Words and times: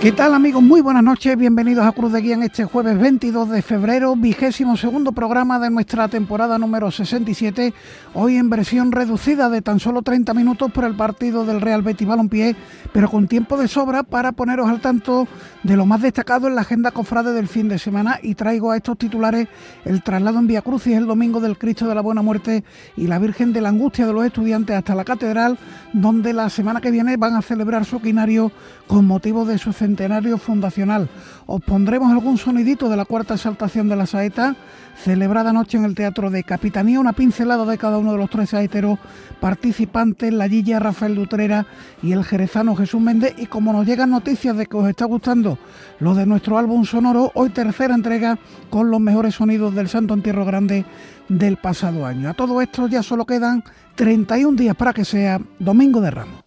¿Qué 0.00 0.12
tal 0.12 0.34
amigos? 0.34 0.62
Muy 0.62 0.82
buenas 0.82 1.02
noches, 1.02 1.38
bienvenidos 1.38 1.86
a 1.86 1.90
Cruz 1.90 2.12
de 2.12 2.20
Guía 2.20 2.34
en 2.34 2.42
este 2.42 2.66
jueves 2.66 2.98
22 2.98 3.48
de 3.48 3.62
febrero, 3.62 4.14
vigésimo 4.14 4.76
segundo 4.76 5.12
programa 5.12 5.58
de 5.58 5.70
nuestra 5.70 6.06
temporada 6.08 6.58
número 6.58 6.90
67, 6.90 7.72
hoy 8.12 8.36
en 8.36 8.50
versión 8.50 8.92
reducida 8.92 9.48
de 9.48 9.62
tan 9.62 9.80
solo 9.80 10.02
30 10.02 10.34
minutos 10.34 10.70
por 10.70 10.84
el 10.84 10.94
partido 10.94 11.46
del 11.46 11.62
Real 11.62 11.80
Betis 11.80 12.06
Balompié, 12.06 12.54
pero 12.92 13.10
con 13.10 13.26
tiempo 13.26 13.56
de 13.56 13.68
sobra 13.68 14.02
para 14.02 14.32
poneros 14.32 14.68
al 14.68 14.82
tanto 14.82 15.26
de 15.62 15.76
lo 15.76 15.86
más 15.86 16.02
destacado 16.02 16.46
en 16.46 16.54
la 16.54 16.60
agenda 16.60 16.90
cofrade 16.90 17.32
del 17.32 17.48
fin 17.48 17.68
de 17.68 17.78
semana. 17.78 18.20
Y 18.22 18.34
traigo 18.34 18.70
a 18.70 18.76
estos 18.76 18.98
titulares 18.98 19.48
el 19.84 20.02
traslado 20.02 20.38
en 20.38 20.46
Vía 20.46 20.62
Crucis 20.62 20.94
el 20.94 21.06
domingo 21.06 21.40
del 21.40 21.58
Cristo 21.58 21.88
de 21.88 21.94
la 21.94 22.02
Buena 22.02 22.22
Muerte 22.22 22.64
y 22.96 23.06
la 23.06 23.18
Virgen 23.18 23.52
de 23.52 23.62
la 23.62 23.70
Angustia 23.70 24.06
de 24.06 24.12
los 24.12 24.24
estudiantes 24.24 24.76
hasta 24.76 24.94
la 24.94 25.04
Catedral, 25.04 25.58
donde 25.92 26.32
la 26.32 26.50
semana 26.50 26.80
que 26.80 26.90
viene 26.90 27.16
van 27.16 27.34
a 27.34 27.42
celebrar 27.42 27.84
su 27.84 28.00
quinario 28.00 28.52
con 28.86 29.06
motivo 29.06 29.44
de 29.44 29.58
su 29.58 29.72
centenario 29.86 30.36
fundacional. 30.36 31.08
Os 31.46 31.62
pondremos 31.62 32.10
algún 32.10 32.38
sonidito 32.38 32.88
de 32.88 32.96
la 32.96 33.04
cuarta 33.04 33.34
exaltación 33.34 33.88
de 33.88 33.94
la 33.94 34.06
saeta, 34.06 34.56
celebrada 34.96 35.50
anoche 35.50 35.78
en 35.78 35.84
el 35.84 35.94
Teatro 35.94 36.28
de 36.30 36.42
Capitanía, 36.42 36.98
una 36.98 37.12
pincelada 37.12 37.64
de 37.64 37.78
cada 37.78 37.98
uno 37.98 38.12
de 38.12 38.18
los 38.18 38.28
tres 38.28 38.50
saeteros 38.50 38.98
participantes, 39.40 40.32
la 40.32 40.48
Gilla 40.48 40.80
Rafael 40.80 41.14
Dutrera 41.14 41.66
y 42.02 42.12
el 42.12 42.24
jerezano 42.24 42.74
Jesús 42.74 43.00
Méndez. 43.00 43.34
Y 43.38 43.46
como 43.46 43.72
nos 43.72 43.86
llegan 43.86 44.10
noticias 44.10 44.56
de 44.56 44.66
que 44.66 44.76
os 44.76 44.88
está 44.88 45.04
gustando 45.04 45.56
lo 46.00 46.14
de 46.14 46.26
nuestro 46.26 46.58
álbum 46.58 46.84
sonoro, 46.84 47.30
hoy 47.34 47.50
tercera 47.50 47.94
entrega 47.94 48.38
con 48.68 48.90
los 48.90 49.00
mejores 49.00 49.36
sonidos 49.36 49.72
del 49.74 49.88
Santo 49.88 50.14
Entierro 50.14 50.44
Grande 50.44 50.84
del 51.28 51.58
pasado 51.58 52.06
año. 52.06 52.28
A 52.28 52.34
todo 52.34 52.60
esto 52.60 52.88
ya 52.88 53.04
solo 53.04 53.24
quedan 53.24 53.62
31 53.94 54.56
días 54.56 54.74
para 54.74 54.92
que 54.92 55.04
sea 55.04 55.40
Domingo 55.60 56.00
de 56.00 56.10
Ramos. 56.10 56.44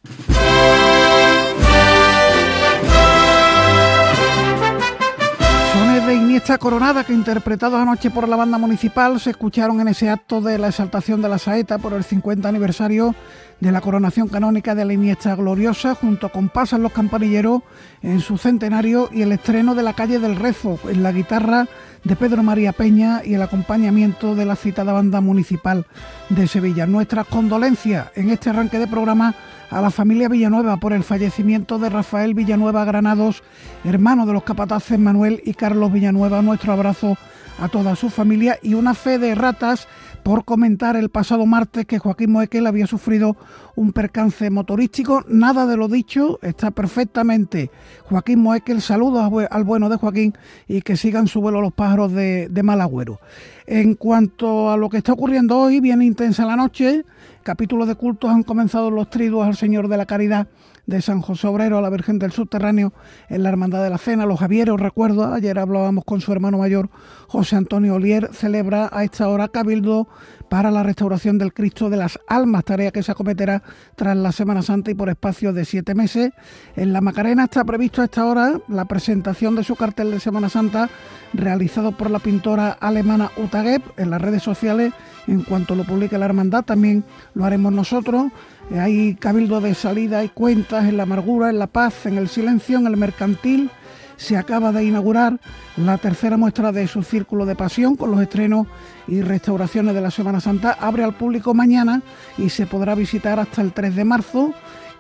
De 6.10 6.16
Iniesta 6.16 6.58
Coronada 6.58 7.04
que 7.04 7.14
interpretados 7.14 7.80
anoche 7.80 8.10
por 8.10 8.28
la 8.28 8.36
banda 8.36 8.58
municipal 8.58 9.20
se 9.20 9.30
escucharon 9.30 9.80
en 9.80 9.90
ese 9.90 10.10
acto 10.10 10.42
de 10.42 10.58
la 10.58 10.70
exaltación 10.70 11.22
de 11.22 11.30
la 11.30 11.38
saeta 11.38 11.78
por 11.78 11.94
el 11.94 12.04
50 12.04 12.50
aniversario 12.50 13.14
de 13.60 13.72
la 13.72 13.80
coronación 13.80 14.28
canónica 14.28 14.74
de 14.74 14.86
la 14.86 14.94
Iniesta 14.94 15.36
Gloriosa 15.36 15.94
junto 15.94 16.30
con 16.30 16.50
Pasan 16.50 16.82
los 16.82 16.94
Campanilleros 16.94 17.62
en 18.02 18.22
su 18.22 18.40
centenario 18.40 19.10
y 19.12 19.22
el 19.22 19.34
estreno 19.34 19.76
de 19.76 19.84
la 19.84 19.94
calle 19.94 20.18
del 20.18 20.36
Rezo 20.36 20.80
en 20.90 21.04
la 21.04 21.12
guitarra 21.12 21.68
de 22.04 22.16
Pedro 22.16 22.42
María 22.42 22.74
Peña 22.74 23.22
y 23.24 23.36
el 23.36 23.44
acompañamiento 23.44 24.34
de 24.34 24.46
la 24.46 24.56
citada 24.56 24.94
banda 24.94 25.22
municipal 25.22 25.86
de 26.30 26.48
Sevilla. 26.48 26.88
Nuestras 26.88 27.28
condolencias 27.28 28.08
en 28.16 28.32
este 28.32 28.50
arranque 28.50 28.80
de 28.80 28.88
programa 28.88 29.36
a 29.70 29.82
la 29.82 29.92
familia 29.92 30.30
Villanueva 30.30 30.78
por 30.78 30.94
el 30.94 31.04
fallecimiento 31.04 31.78
de 31.80 31.90
Rafael 31.90 32.34
Villanueva 32.34 32.86
Granados, 32.86 33.44
hermano 33.84 34.26
de 34.26 34.34
los 34.34 34.44
capataces 34.44 35.00
Manuel 35.00 35.42
y 35.46 35.54
Carlos 35.54 35.92
Villanueva. 35.92 36.42
Nuestro 36.42 36.74
abrazo 36.74 37.18
a 37.60 37.68
toda 37.68 37.96
su 37.96 38.10
familia 38.10 38.58
y 38.62 38.74
una 38.74 38.94
fe 38.94 39.20
de 39.20 39.36
ratas 39.36 39.88
por 40.30 40.46
comentar 40.46 40.96
el 40.96 41.10
pasado 41.10 41.48
martes 41.48 41.88
que 41.88 41.98
Joaquín 41.98 42.32
Moekel 42.32 42.68
había 42.68 42.86
sufrido 42.86 43.36
un 43.76 43.94
percance 43.94 44.52
motorístico. 44.52 45.26
Nada 45.28 45.66
de 45.66 45.76
lo 45.76 45.88
dicho, 45.88 46.38
está 46.44 46.70
perfectamente 46.70 47.72
Joaquín 48.04 48.38
Moekel. 48.38 48.80
Saludos 48.80 49.28
al 49.50 49.64
bueno 49.64 49.90
de 49.90 49.96
Joaquín 49.96 50.36
y 50.68 50.84
que 50.84 50.98
sigan 50.98 51.26
su 51.28 51.42
vuelo 51.42 51.62
los 51.62 51.74
pájaros 51.74 52.12
de, 52.12 52.48
de 52.48 52.62
Malagüero. 52.62 53.20
En 53.66 53.96
cuanto 53.96 54.70
a 54.70 54.78
lo 54.78 54.88
que 54.90 54.98
está 54.98 55.14
ocurriendo 55.14 55.58
hoy, 55.58 55.80
bien 55.80 56.04
intensa 56.04 56.46
la 56.46 56.56
noche. 56.56 57.06
Capítulos 57.42 57.88
de 57.88 57.96
cultos 57.96 58.30
han 58.30 58.44
comenzado 58.44 58.92
los 58.92 59.10
triduos 59.10 59.48
al 59.48 59.56
Señor 59.56 59.88
de 59.88 59.98
la 59.98 60.06
Caridad 60.06 60.46
de 60.90 61.02
San 61.02 61.22
José 61.22 61.48
Obrero 61.48 61.78
a 61.78 61.82
la 61.82 61.90
Virgen 61.90 62.18
del 62.18 62.32
Subterráneo 62.32 62.94
en 63.30 63.44
la 63.44 63.50
Hermandad 63.50 63.84
de 63.84 63.92
la 63.92 64.00
Cena. 64.00 64.26
Los 64.26 64.40
Javieros, 64.40 64.80
recuerdo, 64.80 65.32
ayer 65.32 65.60
hablábamos 65.60 66.04
con 66.04 66.20
su 66.20 66.32
hermano 66.32 66.58
mayor 66.58 66.90
José 67.28 67.56
Antonio 67.56 67.96
Olier, 67.96 68.30
celebra 68.34 68.90
a 68.92 69.04
esta 69.04 69.30
hora 69.30 69.50
Cabildo 69.50 70.08
para 70.50 70.72
la 70.72 70.82
restauración 70.82 71.38
del 71.38 71.54
Cristo 71.54 71.92
de 71.92 71.98
las 71.98 72.20
Almas, 72.28 72.66
tarea 72.66 72.90
que 72.90 73.04
se 73.04 73.12
acometerá 73.12 73.62
tras 73.96 74.18
la 74.18 74.32
Semana 74.32 74.64
Santa 74.64 74.90
y 74.90 74.96
por 74.96 75.10
espacio 75.10 75.54
de 75.54 75.64
siete 75.64 75.94
meses. 75.94 76.32
En 76.76 76.92
la 76.92 77.02
Macarena 77.02 77.44
está 77.44 77.64
previsto 77.64 78.02
a 78.02 78.06
esta 78.06 78.26
hora 78.26 78.60
la 78.68 78.86
presentación 78.86 79.56
de 79.56 79.64
su 79.64 79.76
cartel 79.76 80.10
de 80.10 80.20
Semana 80.20 80.50
Santa 80.50 80.90
realizado 81.34 81.92
por 81.92 82.10
la 82.10 82.18
pintora 82.18 82.72
alemana 82.72 83.30
Uta 83.38 83.60
en 83.60 84.10
las 84.10 84.22
redes 84.22 84.42
sociales. 84.42 84.94
En 85.28 85.44
cuanto 85.44 85.76
lo 85.76 85.84
publique 85.84 86.18
la 86.18 86.26
hermandad, 86.26 86.64
también 86.64 87.04
lo 87.36 87.46
haremos 87.46 87.72
nosotros. 87.74 88.32
Hay 88.78 89.16
cabildo 89.16 89.62
de 89.62 89.74
salida 89.74 90.24
y 90.24 90.30
cuentas 90.30 90.86
en 90.86 90.98
la 90.98 91.04
amargura, 91.04 91.50
en 91.50 91.60
la 91.60 91.68
paz, 91.68 92.06
en 92.06 92.18
el 92.18 92.30
silencio, 92.30 92.78
en 92.78 92.88
el 92.88 92.98
mercantil 92.98 93.72
se 94.20 94.36
acaba 94.36 94.74
de 94.74 94.84
inaugurar 94.84 95.40
la 95.78 95.98
tercera 95.98 96.36
muestra 96.36 96.74
de 96.74 96.88
su 96.88 97.04
Círculo 97.04 97.46
de 97.46 97.56
Pasión 97.56 97.96
con 97.96 98.12
los 98.12 98.22
estrenos 98.22 98.68
y 99.08 99.22
restauraciones 99.22 99.96
de 99.96 100.02
la 100.02 100.12
Semana 100.12 100.42
Santa. 100.42 100.78
Abre 100.80 101.06
al 101.06 101.16
público 101.16 101.54
mañana 101.54 102.02
y 102.38 102.50
se 102.50 102.68
podrá 102.68 102.96
visitar 102.96 103.40
hasta 103.40 103.62
el 103.62 103.72
3 103.72 103.96
de 103.96 104.04
marzo. 104.04 104.54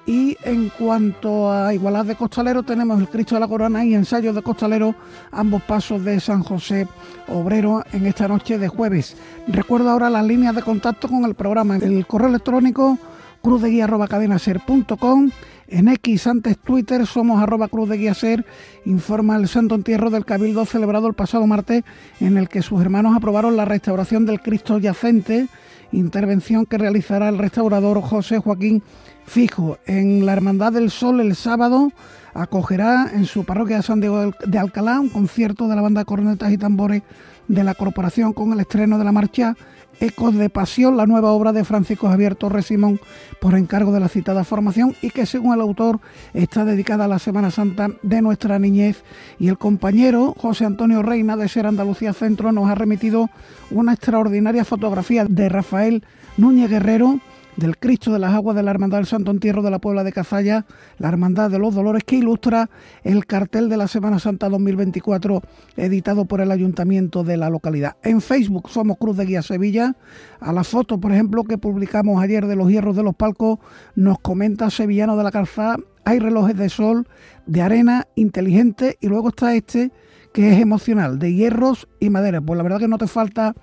Y 0.06 0.38
en 0.44 0.69
cuanto 0.69 1.52
a 1.52 1.74
Igualdad 1.74 2.06
de 2.06 2.16
Costalero, 2.16 2.63
tenemos 2.63 3.00
el 3.00 3.09
Cristo 3.09 3.35
de 3.35 3.41
la 3.41 3.47
Corona 3.50 3.84
y 3.84 3.94
ensayos 3.94 4.34
de 4.34 4.41
Costalero, 4.41 4.96
ambos 5.31 5.62
pasos 5.63 6.03
de 6.03 6.19
San 6.22 6.41
José 6.41 6.88
Obrero 7.28 7.84
en 7.91 8.06
esta 8.08 8.28
noche 8.28 8.58
de 8.58 8.69
jueves. 8.69 9.18
Recuerdo 9.47 9.90
ahora 9.90 10.09
las 10.09 10.25
líneas 10.25 10.56
de 10.56 10.63
contacto 10.63 11.09
con 11.09 11.25
el 11.25 11.35
programa. 11.35 11.75
El 11.75 12.08
correo 12.08 12.29
electrónico 12.29 12.97
cruzdeguía.cadenaser.com 13.41 15.31
en 15.72 15.88
X, 15.88 16.25
antes 16.25 16.57
Twitter, 16.57 17.05
somos 17.05 17.41
arroba 17.41 17.67
cruz 17.67 17.88
de 17.89 17.97
guía 17.97 18.16
ser, 18.16 18.44
informa 18.85 19.35
el 19.35 19.47
santo 19.47 19.75
entierro 19.75 20.09
del 20.09 20.25
Cabildo 20.25 20.66
celebrado 20.66 21.07
el 21.07 21.13
pasado 21.13 21.45
martes, 21.45 21.83
en 22.19 22.38
el 22.38 22.49
que 22.49 22.63
sus 22.63 22.81
hermanos 22.81 23.16
aprobaron 23.16 23.55
la 23.55 23.66
restauración 23.66 24.25
del 24.25 24.41
Cristo 24.41 24.79
yacente, 24.79 25.47
intervención 25.91 26.66
que 26.66 26.79
realizará 26.79 27.29
el 27.29 27.38
restaurador 27.38 28.01
José 28.01 28.39
Joaquín 28.39 28.81
Fijo. 29.25 29.78
En 29.85 30.25
la 30.25 30.33
Hermandad 30.33 30.73
del 30.73 30.89
Sol 30.89 31.19
el 31.19 31.35
sábado 31.35 31.91
acogerá 32.33 33.11
en 33.13 33.25
su 33.25 33.44
parroquia 33.44 33.78
de 33.78 33.83
San 33.83 33.99
Diego 33.99 34.31
de 34.44 34.57
Alcalá 34.57 34.99
un 34.99 35.09
concierto 35.09 35.67
de 35.67 35.75
la 35.75 35.83
banda 35.83 36.01
de 36.01 36.05
cornetas 36.05 36.51
y 36.51 36.57
tambores 36.57 37.03
de 37.47 37.63
la 37.63 37.75
corporación 37.75 38.33
con 38.33 38.53
el 38.53 38.59
estreno 38.59 38.97
de 38.97 39.03
la 39.03 39.11
marcha 39.11 39.55
Ecos 39.99 40.35
de 40.35 40.49
Pasión, 40.49 40.97
la 40.97 41.05
nueva 41.05 41.31
obra 41.31 41.51
de 41.51 41.65
Francisco 41.65 42.07
Javier 42.07 42.35
Torres 42.35 42.67
Simón 42.67 42.99
por 43.39 43.55
encargo 43.55 43.91
de 43.91 43.99
la 43.99 44.07
citada 44.07 44.43
formación 44.43 44.95
y 45.01 45.09
que 45.09 45.25
según 45.25 45.53
el 45.53 45.61
autor 45.61 45.99
está 46.33 46.65
dedicada 46.65 47.05
a 47.05 47.07
la 47.07 47.19
Semana 47.19 47.51
Santa 47.51 47.89
de 48.01 48.21
nuestra 48.21 48.59
niñez. 48.59 49.03
Y 49.39 49.47
el 49.49 49.57
compañero 49.57 50.33
José 50.37 50.65
Antonio 50.65 51.01
Reina 51.01 51.35
de 51.35 51.49
Ser 51.49 51.67
Andalucía 51.67 52.13
Centro 52.13 52.51
nos 52.51 52.69
ha 52.69 52.75
remitido 52.75 53.29
una 53.71 53.93
extraordinaria 53.93 54.65
fotografía 54.65 55.25
de 55.25 55.49
Rafael 55.49 56.03
Núñez 56.37 56.69
Guerrero 56.69 57.19
del 57.59 57.78
Cristo 57.78 58.12
de 58.12 58.20
las 58.20 58.34
Aguas 58.34 58.56
de 58.56 58.64
la 58.64 58.72
Hermandad 58.72 58.97
del 58.97 59.06
Santo 59.06 59.31
Entierro 59.31 59.62
de 59.62 59.70
la 59.70 59.80
Puebla 59.80 60.03
de 60.03 60.12
Cazalla, 60.12 60.66
la 60.97 61.09
Hermandad 61.09 61.52
de 61.52 61.59
los 61.59 61.75
Dolores, 61.75 62.03
que 62.03 62.16
ilustra 62.16 62.70
el 63.03 63.25
cartel 63.25 63.70
de 63.70 63.78
la 63.78 63.88
Semana 63.88 64.18
Santa 64.18 64.50
2024 64.50 65.42
editado 65.75 66.25
por 66.25 66.42
el 66.42 66.52
Ayuntamiento 66.52 67.24
de 67.24 67.38
la 67.38 67.50
localidad. 67.50 67.97
En 68.03 68.22
Facebook 68.22 68.70
somos 68.70 68.97
Cruz 68.97 69.18
de 69.18 69.25
Guía 69.25 69.42
Sevilla. 69.42 69.96
A 70.40 70.53
la 70.53 70.64
foto, 70.64 71.00
por 71.00 71.12
ejemplo, 71.12 71.44
que 71.44 71.58
publicamos 71.58 72.22
ayer 72.24 72.47
de 72.47 72.56
los 72.56 72.70
hierros 72.70 72.96
de 72.96 73.03
los 73.03 73.16
palcos, 73.16 73.59
nos 73.96 74.20
comenta 74.20 74.70
Sevillano 74.70 75.18
de 75.18 75.24
la 75.24 75.31
Calzada, 75.31 75.78
hay 76.06 76.20
relojes 76.20 76.58
de 76.58 76.70
sol, 76.70 77.08
de 77.46 77.62
arena, 77.62 78.08
inteligente, 78.16 78.97
y 79.02 79.08
luego 79.08 79.30
está 79.30 79.53
este 79.53 79.91
que 80.34 80.53
es 80.53 80.59
emocional, 80.59 81.18
de 81.20 81.34
hierros 81.34 81.88
y 82.00 82.09
madera. 82.09 82.41
Pues 82.41 82.58
la 82.58 82.64
verdad 82.64 82.79
que 82.79 82.88
no 82.88 82.97
te 82.97 83.08
falta 83.08 83.55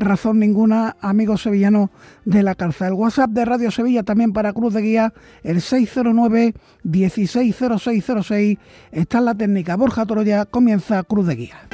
razón 0.00 0.38
ninguna, 0.38 0.96
amigos 1.00 1.42
sevillanos 1.42 1.90
de 2.24 2.42
la 2.42 2.54
calza. 2.54 2.86
El 2.86 2.94
WhatsApp 2.94 3.30
de 3.30 3.44
Radio 3.44 3.70
Sevilla 3.70 4.02
también 4.02 4.32
para 4.32 4.52
Cruz 4.52 4.74
de 4.74 4.82
Guía, 4.82 5.14
el 5.42 5.60
609 5.60 6.54
160606. 6.82 8.58
Está 8.92 9.18
en 9.18 9.24
la 9.24 9.34
técnica 9.34 9.76
Borja 9.76 10.06
Toroya, 10.06 10.44
comienza 10.44 11.02
Cruz 11.02 11.26
de 11.26 11.36
Guía. 11.36 11.68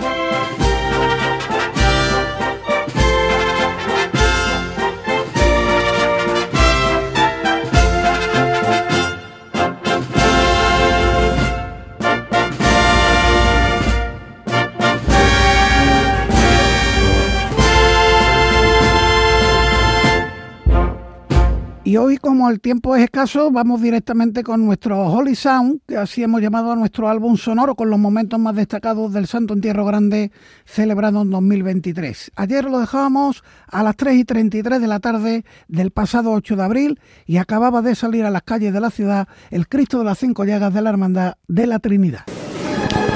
Hoy, 22.15 22.19
como 22.19 22.49
el 22.49 22.61
tiempo 22.61 22.95
es 22.95 23.03
escaso, 23.03 23.51
vamos 23.51 23.83
directamente 23.83 24.45
con 24.45 24.65
nuestro 24.65 25.01
Holy 25.07 25.35
Sound, 25.35 25.81
que 25.87 25.97
así 25.97 26.23
hemos 26.23 26.41
llamado 26.41 26.71
a 26.71 26.77
nuestro 26.77 27.09
álbum 27.09 27.37
sonoro 27.37 27.75
con 27.75 27.91
los 27.91 27.99
momentos 27.99 28.39
más 28.39 28.55
destacados 28.55 29.13
del 29.13 29.27
Santo 29.27 29.55
Entierro 29.55 29.85
Grande 29.85 30.31
celebrado 30.65 31.23
en 31.23 31.31
2023. 31.31 32.33
Ayer 32.37 32.65
lo 32.67 32.79
dejábamos 32.79 33.43
a 33.67 33.83
las 33.83 33.97
3 33.97 34.17
y 34.17 34.25
33 34.25 34.81
de 34.81 34.87
la 34.87 35.01
tarde 35.01 35.45
del 35.67 35.91
pasado 35.91 36.33
8 36.33 36.57
de 36.57 36.63
abril 36.63 37.01
y 37.27 37.39
acababa 37.39 37.83
de 37.83 37.95
salir 37.95 38.25
a 38.25 38.31
las 38.31 38.43
calles 38.43 38.73
de 38.73 38.81
la 38.81 38.91
ciudad 38.91 39.27
el 39.51 39.67
Cristo 39.67 39.99
de 39.99 40.05
las 40.05 40.19
Cinco 40.19 40.45
Llagas 40.45 40.73
de 40.73 40.83
la 40.83 40.91
Hermandad 40.91 41.35
de 41.49 41.67
la 41.67 41.81
Trinidad. 41.81 42.25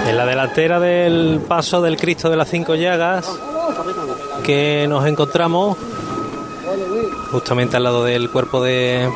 En 0.08 0.16
la 0.16 0.26
delantera 0.26 0.80
del 0.80 1.40
paso 1.46 1.82
del 1.82 1.96
Cristo 1.96 2.30
de 2.30 2.36
las 2.36 2.48
Cinco 2.48 2.74
Llagas 2.74 3.30
que 4.42 4.86
nos 4.88 5.06
encontramos 5.06 5.76
justamente 7.30 7.76
al 7.76 7.84
lado 7.84 8.04
del 8.04 8.30
cuerpo 8.30 8.62
de, 8.62 9.08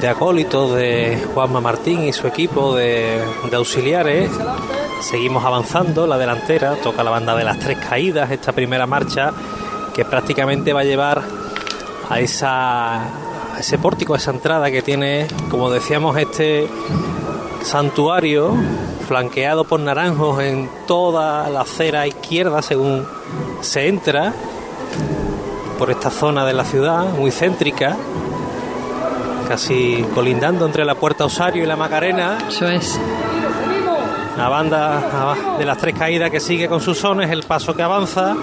de 0.00 0.08
acólitos 0.08 0.74
de 0.74 1.26
Juanma 1.34 1.60
Martín 1.60 2.04
y 2.04 2.12
su 2.12 2.26
equipo 2.26 2.74
de, 2.74 3.22
auxiliares. 3.52 4.30
Seguimos 5.00 5.44
avanzando, 5.44 6.06
la 6.06 6.18
delantera 6.18 6.76
toca 6.76 7.02
la 7.02 7.10
banda 7.10 7.34
de 7.36 7.44
las 7.44 7.58
tres 7.58 7.78
caídas, 7.78 8.30
esta 8.30 8.52
primera 8.52 8.86
marcha 8.86 9.32
que 9.94 10.04
prácticamente 10.04 10.72
va 10.72 10.80
a 10.80 10.84
llevar 10.84 11.22
a, 12.08 12.20
esa, 12.20 13.02
a 13.02 13.58
ese 13.58 13.78
pórtico, 13.78 14.14
a 14.14 14.16
esa 14.18 14.30
entrada 14.30 14.70
que 14.70 14.82
tiene, 14.82 15.26
como 15.50 15.70
decíamos, 15.70 16.16
este 16.16 16.68
santuario 17.62 18.54
flanqueado 19.06 19.64
por 19.64 19.80
naranjos 19.80 20.42
en 20.42 20.68
toda 20.86 21.48
la 21.48 21.62
acera 21.62 22.06
izquierda 22.06 22.60
según 22.62 23.06
se 23.60 23.88
entra 23.88 24.34
por 25.78 25.90
esta 25.90 26.10
zona 26.10 26.44
de 26.44 26.52
la 26.52 26.64
ciudad, 26.64 27.04
muy 27.10 27.30
céntrica, 27.30 27.96
casi 29.48 30.04
colindando 30.14 30.66
entre 30.66 30.84
la 30.84 30.94
Puerta 30.94 31.24
Osario 31.24 31.62
y 31.62 31.66
la 31.66 31.76
Macarena. 31.76 32.38
Eso 32.48 32.66
es. 32.66 32.98
La 34.36 34.48
banda 34.48 35.34
de 35.58 35.64
las 35.64 35.78
tres 35.78 35.94
caídas 35.94 36.30
que 36.30 36.40
sigue 36.40 36.68
con 36.68 36.80
sus 36.80 36.98
sones, 36.98 37.30
el 37.30 37.42
paso 37.42 37.74
que 37.74 37.82
avanza 37.82 38.36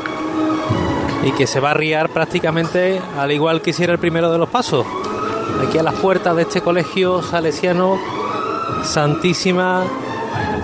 y 1.23 1.31
que 1.31 1.47
se 1.47 1.59
va 1.59 1.71
a 1.71 1.73
riar 1.73 2.09
prácticamente 2.09 3.01
al 3.17 3.31
igual 3.31 3.61
que 3.61 3.69
hiciera 3.71 3.93
el 3.93 3.99
primero 3.99 4.31
de 4.31 4.37
los 4.37 4.49
pasos. 4.49 4.85
Aquí 5.67 5.77
a 5.77 5.83
las 5.83 5.95
puertas 5.95 6.35
de 6.35 6.41
este 6.43 6.61
colegio 6.61 7.21
salesiano 7.21 7.99
Santísima 8.83 9.83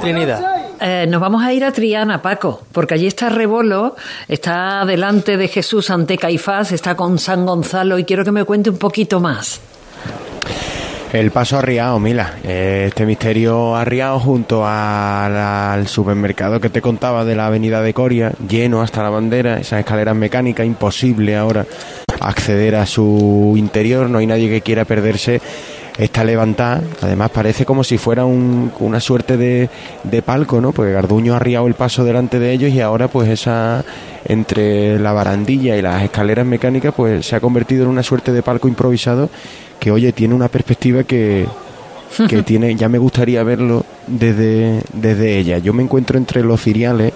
Trinidad. 0.01 0.58
Eh, 0.81 1.05
nos 1.09 1.19
vamos 1.19 1.43
a 1.43 1.51
ir 1.53 1.65
a 1.65 1.71
Triana, 1.71 2.21
Paco, 2.21 2.63
porque 2.71 2.93
allí 2.93 3.07
está 3.07 3.29
Rebolo, 3.29 3.95
está 4.27 4.85
delante 4.85 5.35
de 5.35 5.47
Jesús 5.47 5.89
ante 5.89 6.17
Caifás, 6.17 6.71
está 6.71 6.95
con 6.95 7.17
San 7.17 7.45
Gonzalo 7.45 7.99
y 7.99 8.05
quiero 8.05 8.23
que 8.23 8.31
me 8.31 8.45
cuente 8.45 8.69
un 8.69 8.77
poquito 8.77 9.19
más. 9.19 9.59
El 11.11 11.31
paso 11.31 11.57
arriado, 11.57 11.97
Mila. 11.99 12.35
Este 12.43 13.03
misterio 13.05 13.75
arriado 13.75 14.19
junto 14.19 14.63
al 14.65 15.87
supermercado 15.87 16.61
que 16.61 16.69
te 16.69 16.81
contaba 16.81 17.25
de 17.25 17.35
la 17.35 17.47
avenida 17.47 17.81
de 17.81 17.95
Coria, 17.95 18.31
lleno 18.47 18.83
hasta 18.83 19.01
la 19.01 19.09
bandera, 19.09 19.57
esas 19.59 19.79
escaleras 19.79 20.15
mecánicas, 20.15 20.67
imposible 20.67 21.35
ahora 21.35 21.65
acceder 22.19 22.75
a 22.75 22.85
su 22.85 23.55
interior, 23.57 24.09
no 24.09 24.19
hay 24.19 24.27
nadie 24.27 24.49
que 24.49 24.61
quiera 24.61 24.85
perderse 24.85 25.41
está 25.99 26.23
levantada. 26.23 26.81
Además 27.01 27.29
parece 27.29 27.65
como 27.65 27.83
si 27.83 27.97
fuera 27.97 28.25
una 28.25 28.99
suerte 28.99 29.37
de, 29.37 29.69
de, 30.03 30.21
palco, 30.21 30.61
¿no? 30.61 30.71
Porque 30.71 30.93
Garduño 30.93 31.33
ha 31.33 31.37
arriado 31.37 31.67
el 31.67 31.73
paso 31.73 32.03
delante 32.03 32.39
de 32.39 32.53
ellos 32.53 32.71
y 32.71 32.79
ahora 32.79 33.09
pues 33.09 33.29
esa 33.29 33.83
entre 34.25 34.97
la 34.97 35.11
barandilla 35.11 35.77
y 35.77 35.81
las 35.81 36.01
escaleras 36.03 36.45
mecánicas 36.45 36.93
pues 36.95 37.25
se 37.25 37.35
ha 37.35 37.39
convertido 37.39 37.83
en 37.83 37.89
una 37.89 38.03
suerte 38.03 38.31
de 38.31 38.41
palco 38.41 38.67
improvisado 38.67 39.29
que 39.79 39.91
oye 39.91 40.11
tiene 40.11 40.35
una 40.35 40.47
perspectiva 40.47 41.03
que 41.03 41.45
que 42.27 42.43
tiene 42.43 42.75
ya 42.75 42.89
me 42.89 42.97
gustaría 42.97 43.43
verlo 43.43 43.85
desde 44.07 44.81
desde 44.93 45.37
ella. 45.37 45.57
Yo 45.57 45.73
me 45.73 45.83
encuentro 45.83 46.17
entre 46.17 46.43
los 46.43 46.61
ciriales 46.61 47.13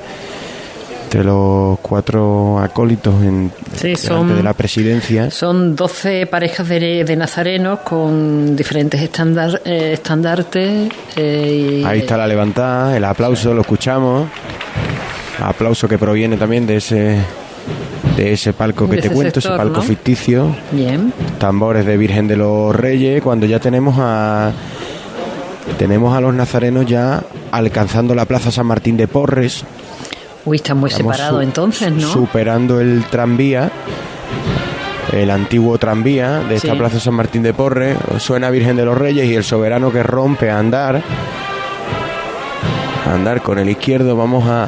entre 1.14 1.26
los 1.26 1.78
cuatro 1.80 2.58
acólitos 2.58 3.14
en, 3.22 3.52
de 3.84 4.42
la 4.42 4.54
presidencia. 4.54 5.30
Son 5.30 5.76
12 5.76 6.26
parejas 6.26 6.68
de, 6.68 7.16
nazarenos 7.16 7.82
con 7.82 8.56
diferentes 8.56 9.00
estandar, 9.00 9.62
eh, 9.64 9.92
estandartes. 9.94 10.92
Eh, 11.16 11.84
Ahí 11.86 12.00
está 12.00 12.18
la 12.18 12.26
levantada, 12.26 12.98
el 12.98 13.04
aplauso, 13.06 13.54
lo 13.54 13.62
escuchamos. 13.62 14.28
Aplauso 15.40 15.88
que 15.88 16.00
proviene 16.00 16.36
también 16.36 16.66
de 16.66 16.78
ese 16.78 17.20
de 18.18 18.34
ese 18.34 18.54
palco 18.54 18.90
que 18.90 18.98
te 18.98 19.12
cuento, 19.12 19.38
ese 19.38 19.50
palco 19.50 19.84
ficticio. 19.84 20.56
Bien. 20.72 21.14
Tambores 21.38 21.86
de 21.86 21.96
Virgen 21.96 22.28
de 22.28 22.38
los 22.38 22.76
Reyes, 22.76 23.22
cuando 23.22 23.46
ya 23.46 23.60
tenemos 23.60 23.98
a 24.00 24.52
tenemos 25.78 26.18
a 26.18 26.22
los 26.22 26.34
nazarenos 26.34 26.88
ya 26.88 27.24
alcanzando 27.52 28.16
la 28.16 28.26
Plaza 28.26 28.50
San 28.50 28.66
Martín 28.66 28.98
de 28.98 29.08
Porres, 29.08 29.64
Uy, 30.46 30.58
están 30.58 30.78
muy 30.78 30.90
separados 30.90 31.42
entonces, 31.42 31.92
¿no? 31.92 32.08
Superando 32.08 32.82
el 32.82 33.06
tranvía, 33.06 33.72
el 35.12 35.32
antiguo 35.32 35.78
tranvía 35.78 36.40
de 36.40 36.56
esta 36.56 36.76
Plaza 36.76 37.00
San 37.00 37.14
Martín 37.14 37.44
de 37.44 37.54
Porre, 37.54 37.96
suena 38.20 38.50
Virgen 38.50 38.76
de 38.76 38.86
los 38.86 38.98
Reyes 38.98 39.26
y 39.26 39.36
el 39.36 39.44
soberano 39.44 39.92
que 39.92 40.04
rompe 40.04 40.50
a 40.50 40.60
andar, 40.60 41.02
a 43.08 43.14
andar 43.14 43.42
con 43.42 43.60
el 43.60 43.70
izquierdo, 43.70 44.16
vamos 44.18 44.46
a, 44.48 44.68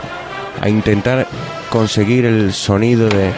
a 0.62 0.69
intentar 0.69 1.27
conseguir 1.69 2.25
el 2.25 2.54
sonido 2.54 3.10
de 3.10 3.31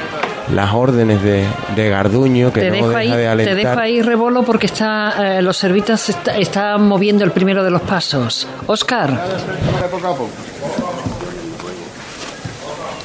las 0.54 0.74
órdenes 0.74 1.22
de, 1.24 1.46
de 1.76 1.90
Garduño 1.90 2.54
que 2.54 2.70
no 2.70 2.90
deja 2.90 3.18
de 3.18 3.28
alentar. 3.28 3.56
Te 3.56 3.68
dejo 3.68 3.80
ahí 3.80 4.02
rebolo 4.02 4.44
porque 4.44 4.68
está 4.68 5.38
eh, 5.38 5.42
los 5.42 5.58
servitas 5.58 6.10
están 6.38 6.88
moviendo 6.88 7.24
el 7.24 7.32
primero 7.32 7.64
de 7.64 7.72
los 7.72 7.82
pasos. 7.82 8.48
Oscar. 8.68 9.20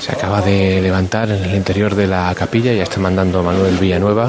Se 0.03 0.11
acaba 0.11 0.41
de 0.41 0.81
levantar 0.81 1.31
en 1.31 1.45
el 1.45 1.55
interior 1.55 1.95
de 1.95 2.09
la 2.09 2.35
capilla, 2.35 2.73
ya 2.73 2.83
está 2.83 2.99
mandando 2.99 3.41
Manuel 3.45 3.77
Villanueva. 3.77 4.29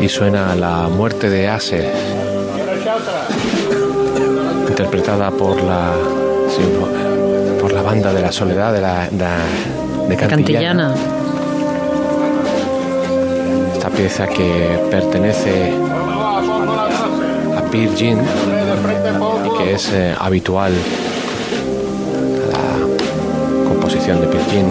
Y 0.00 0.08
suena 0.08 0.56
la 0.56 0.88
muerte 0.88 1.30
de 1.30 1.46
Ases, 1.48 1.86
interpretada 4.68 5.30
por 5.30 5.62
la 5.62 5.92
por 7.60 7.72
la 7.72 7.82
banda 7.82 8.12
de 8.12 8.20
la 8.20 8.32
soledad 8.32 8.72
de 8.72 8.80
la 8.80 9.08
de, 10.08 10.16
Cantillana. 10.16 10.92
Esta 13.74 13.90
pieza 13.90 14.26
que 14.26 14.88
pertenece 14.90 15.72
a 17.56 17.62
Pierre 17.70 17.94
Jean 17.94 18.18
y 19.46 19.56
que 19.56 19.74
es 19.74 19.92
eh, 19.92 20.16
habitual 20.18 20.72
de 24.16 24.26
Pirkin 24.26 24.66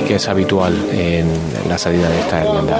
y 0.00 0.06
que 0.06 0.14
es 0.14 0.26
habitual 0.26 0.74
en 0.90 1.28
la 1.68 1.76
salida 1.76 2.08
de 2.08 2.18
esta 2.18 2.42
hermandad. 2.42 2.78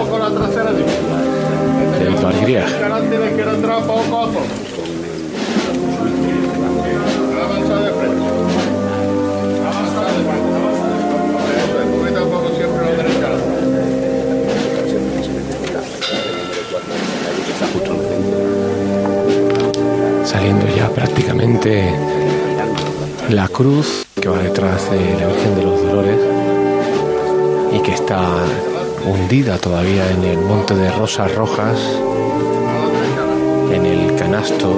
Saliendo 20.25 20.67
ya 20.75 20.89
prácticamente 20.89 21.95
la 23.29 23.49
cruz 23.49 24.04
que 24.25 24.31
va 24.31 24.39
detrás 24.39 24.91
de 24.91 25.21
la 25.21 25.27
Virgen 25.27 25.55
de 25.55 25.63
los 25.65 25.83
Dolores 25.83 26.19
y 27.75 27.79
que 27.81 27.93
está 27.93 28.23
hundida 29.07 29.59
todavía 29.59 30.11
en 30.13 30.25
el 30.25 30.39
monte 30.39 30.75
de 30.75 30.91
rosas 30.93 31.35
rojas, 31.35 31.79
en 33.71 33.85
el 33.85 34.17
canasto 34.17 34.75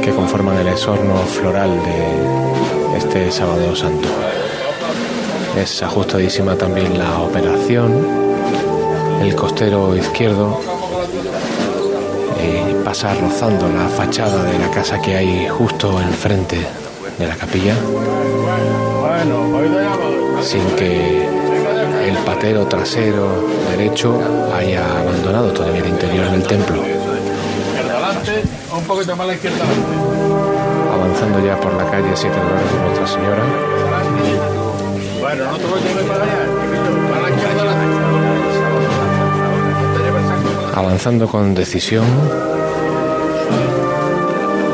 que 0.00 0.10
conforman 0.10 0.56
el 0.56 0.68
esorno 0.68 1.16
floral 1.16 1.70
de 1.82 2.96
este 2.96 3.30
sábado 3.30 3.76
santo. 3.76 4.08
Es 5.60 5.82
ajustadísima 5.82 6.56
también 6.56 6.98
la 6.98 7.20
operación, 7.20 8.06
el 9.20 9.36
costero 9.36 9.94
izquierdo 9.94 10.58
pasa 12.86 13.14
rozando 13.14 13.68
la 13.68 13.86
fachada 13.88 14.44
de 14.44 14.58
la 14.58 14.70
casa 14.70 14.98
que 15.02 15.14
hay 15.14 15.46
justo 15.46 16.00
enfrente 16.00 16.66
de 17.22 17.28
la 17.28 17.36
capilla. 17.36 17.74
Sin 20.42 20.66
que 20.76 21.24
el 22.08 22.16
patero 22.24 22.66
trasero 22.66 23.48
derecho 23.70 24.20
haya 24.54 24.98
abandonado 25.00 25.52
todavía 25.52 25.80
el 25.82 25.88
interior 25.88 26.30
del 26.30 26.42
templo. 26.42 26.82
Avanzando 30.92 31.44
ya 31.44 31.60
por 31.60 31.74
la 31.74 31.90
calle 31.90 32.08
Siete 32.14 32.36
Dolores 32.36 32.72
de 32.72 32.78
Nuestra 32.80 33.06
Señora. 33.06 33.42
avanzando 40.74 41.28
con 41.28 41.54
decisión, 41.54 42.06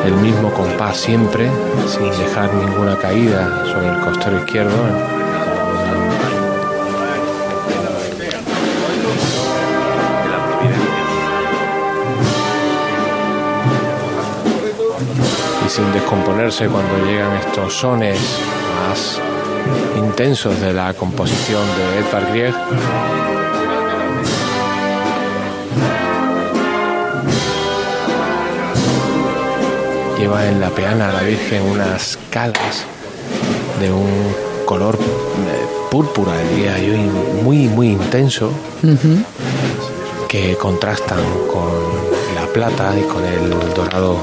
el 0.09 0.15
mismo 0.15 0.51
compás 0.55 0.97
siempre, 0.97 1.51
sin 1.87 2.11
dejar 2.19 2.53
ninguna 2.55 2.97
caída 2.97 3.65
sobre 3.67 3.89
el 3.89 4.01
costero 4.01 4.39
izquierdo. 4.39 4.73
Y 15.67 15.69
sin 15.69 15.93
descomponerse 15.93 16.69
cuando 16.69 17.05
llegan 17.05 17.37
estos 17.37 17.75
sones 17.75 18.19
más 18.81 19.21
intensos 19.99 20.59
de 20.63 20.73
la 20.73 20.95
composición 20.95 21.63
de 21.77 21.99
Edvard 21.99 22.31
Grieg. 22.31 23.48
Lleva 30.29 30.47
en 30.47 30.61
la 30.61 30.69
peana 30.69 31.11
la 31.11 31.23
Virgen 31.23 31.63
unas 31.63 32.19
calas 32.29 32.85
de 33.81 33.91
un 33.91 34.35
color 34.67 34.97
eh, 34.97 35.67
púrpura, 35.91 36.33
diría 36.51 36.79
yo, 36.79 36.93
y 36.93 37.43
muy, 37.43 37.67
muy 37.69 37.93
intenso, 37.93 38.51
que 40.29 40.55
contrastan 40.57 41.21
con 41.51 41.71
la 42.35 42.47
plata 42.53 42.93
y 42.95 43.05
con 43.05 43.25
el 43.25 43.73
dorado 43.75 44.19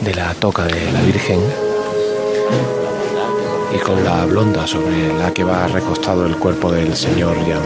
de 0.00 0.14
la 0.14 0.32
toca 0.32 0.64
de 0.64 0.90
la 0.92 1.02
Virgen 1.02 1.40
y 3.74 3.78
con 3.80 4.02
la 4.02 4.24
blonda 4.24 4.66
sobre 4.66 5.12
la 5.18 5.30
que 5.34 5.44
va 5.44 5.66
recostado 5.66 6.24
el 6.24 6.38
cuerpo 6.38 6.72
del 6.72 6.96
señor 6.96 7.36
ya 7.46 7.60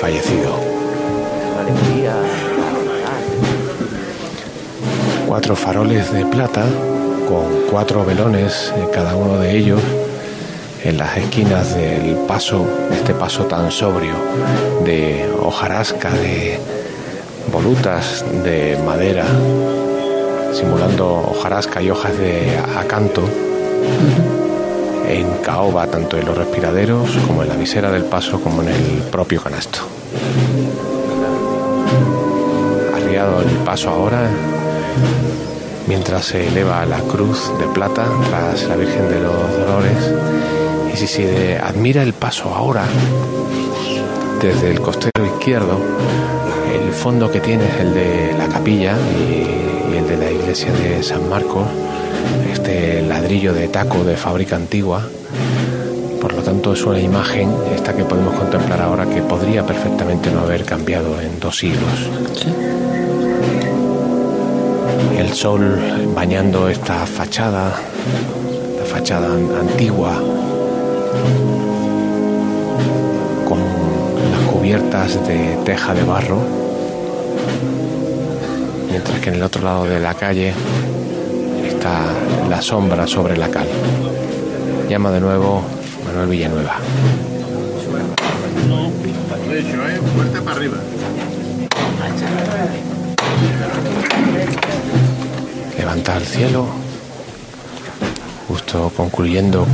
fallecido. 0.00 0.58
Cuatro 5.28 5.54
faroles 5.54 6.12
de 6.12 6.26
plata 6.26 6.64
con 7.34 7.66
cuatro 7.68 8.04
velones, 8.04 8.72
en 8.76 8.86
cada 8.90 9.16
uno 9.16 9.38
de 9.38 9.56
ellos, 9.56 9.80
en 10.84 10.98
las 10.98 11.16
esquinas 11.16 11.74
del 11.74 12.16
paso, 12.28 12.64
este 12.92 13.12
paso 13.12 13.44
tan 13.46 13.72
sobrio 13.72 14.14
de 14.84 15.28
hojarasca, 15.42 16.10
de 16.10 16.60
volutas 17.52 18.24
de 18.44 18.78
madera, 18.86 19.24
simulando 20.52 21.32
hojarasca 21.32 21.82
y 21.82 21.90
hojas 21.90 22.16
de 22.18 22.56
acanto, 22.78 23.22
en 25.08 25.26
caoba, 25.42 25.88
tanto 25.88 26.16
en 26.16 26.26
los 26.26 26.38
respiraderos 26.38 27.10
como 27.26 27.42
en 27.42 27.48
la 27.48 27.56
visera 27.56 27.90
del 27.90 28.04
paso, 28.04 28.40
como 28.40 28.62
en 28.62 28.68
el 28.68 29.02
propio 29.10 29.42
canasto. 29.42 29.80
Arriado 32.94 33.42
el 33.42 33.56
paso 33.64 33.90
ahora, 33.90 34.30
mientras 35.86 36.26
se 36.26 36.48
eleva 36.48 36.84
la 36.86 37.00
cruz 37.00 37.50
de 37.58 37.66
plata 37.66 38.06
tras 38.28 38.64
la 38.68 38.76
Virgen 38.76 39.08
de 39.08 39.20
los 39.20 39.58
Dolores. 39.58 40.12
Y 40.92 40.96
si 40.96 41.06
se 41.06 41.58
admira 41.58 42.02
el 42.02 42.12
paso 42.12 42.54
ahora, 42.54 42.84
desde 44.40 44.70
el 44.70 44.80
costero 44.80 45.24
izquierdo, 45.24 45.78
el 46.72 46.92
fondo 46.92 47.30
que 47.30 47.40
tiene 47.40 47.64
es 47.64 47.80
el 47.80 47.94
de 47.94 48.34
la 48.38 48.46
capilla 48.48 48.96
y, 49.18 49.96
el 49.96 50.08
de 50.08 50.16
la 50.16 50.30
iglesia 50.30 50.72
de 50.72 51.02
San 51.02 51.28
Marcos, 51.28 51.66
este 52.52 53.02
ladrillo 53.02 53.52
de 53.52 53.68
taco 53.68 54.02
de 54.04 54.16
fábrica 54.16 54.56
antigua. 54.56 55.02
Por 56.20 56.32
lo 56.32 56.42
tanto, 56.42 56.72
es 56.72 56.84
una 56.84 56.98
imagen, 57.00 57.52
esta 57.74 57.94
que 57.94 58.04
podemos 58.04 58.34
contemplar 58.34 58.80
ahora, 58.80 59.06
que 59.06 59.20
podría 59.22 59.64
perfectamente 59.64 60.30
no 60.30 60.40
haber 60.40 60.64
cambiado 60.64 61.20
en 61.20 61.38
dos 61.38 61.58
siglos. 61.58 62.08
El 65.24 65.32
sol 65.32 65.80
bañando 66.14 66.68
esta 66.68 67.06
fachada, 67.06 67.72
la 68.78 68.84
fachada 68.84 69.32
antigua, 69.32 70.12
con 73.48 73.58
las 73.58 74.52
cubiertas 74.52 75.26
de 75.26 75.56
teja 75.64 75.94
de 75.94 76.02
barro, 76.04 76.38
mientras 78.90 79.18
que 79.20 79.30
en 79.30 79.36
el 79.36 79.42
otro 79.42 79.62
lado 79.62 79.86
de 79.86 79.98
la 79.98 80.12
calle 80.12 80.52
está 81.66 82.02
la 82.50 82.60
sombra 82.60 83.06
sobre 83.06 83.38
la 83.38 83.48
cal. 83.48 83.66
Llama 84.90 85.10
de 85.10 85.20
nuevo 85.20 85.62
Manuel 86.06 86.28
Villanueva. 86.28 86.76
para 90.44 90.56
arriba. 90.56 90.76
Levanta 95.78 96.16
al 96.16 96.24
cielo, 96.24 96.66
justo 98.48 98.92
concluyendo 98.96 99.66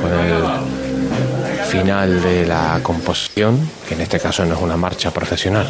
con 0.00 0.12
el 0.12 1.64
final 1.66 2.22
de 2.22 2.46
la 2.46 2.80
composición, 2.82 3.68
que 3.88 3.94
en 3.94 4.02
este 4.02 4.20
caso 4.20 4.44
no 4.44 4.54
es 4.54 4.60
una 4.60 4.76
marcha 4.76 5.10
profesional. 5.10 5.66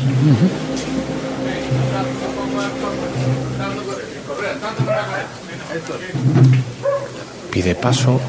Pide 7.50 7.74
paso 7.74 8.20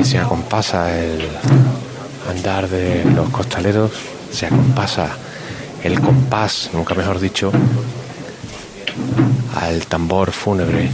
y 0.00 0.04
se 0.04 0.18
acompasa 0.18 0.98
el 0.98 1.28
andar 2.28 2.68
de 2.68 3.04
los 3.04 3.28
costaleros, 3.30 3.92
se 4.32 4.46
acompasa 4.46 5.08
el 5.82 6.00
compás, 6.00 6.70
nunca 6.72 6.94
mejor 6.94 7.20
dicho, 7.20 7.52
al 9.54 9.86
tambor 9.86 10.32
fúnebre 10.32 10.90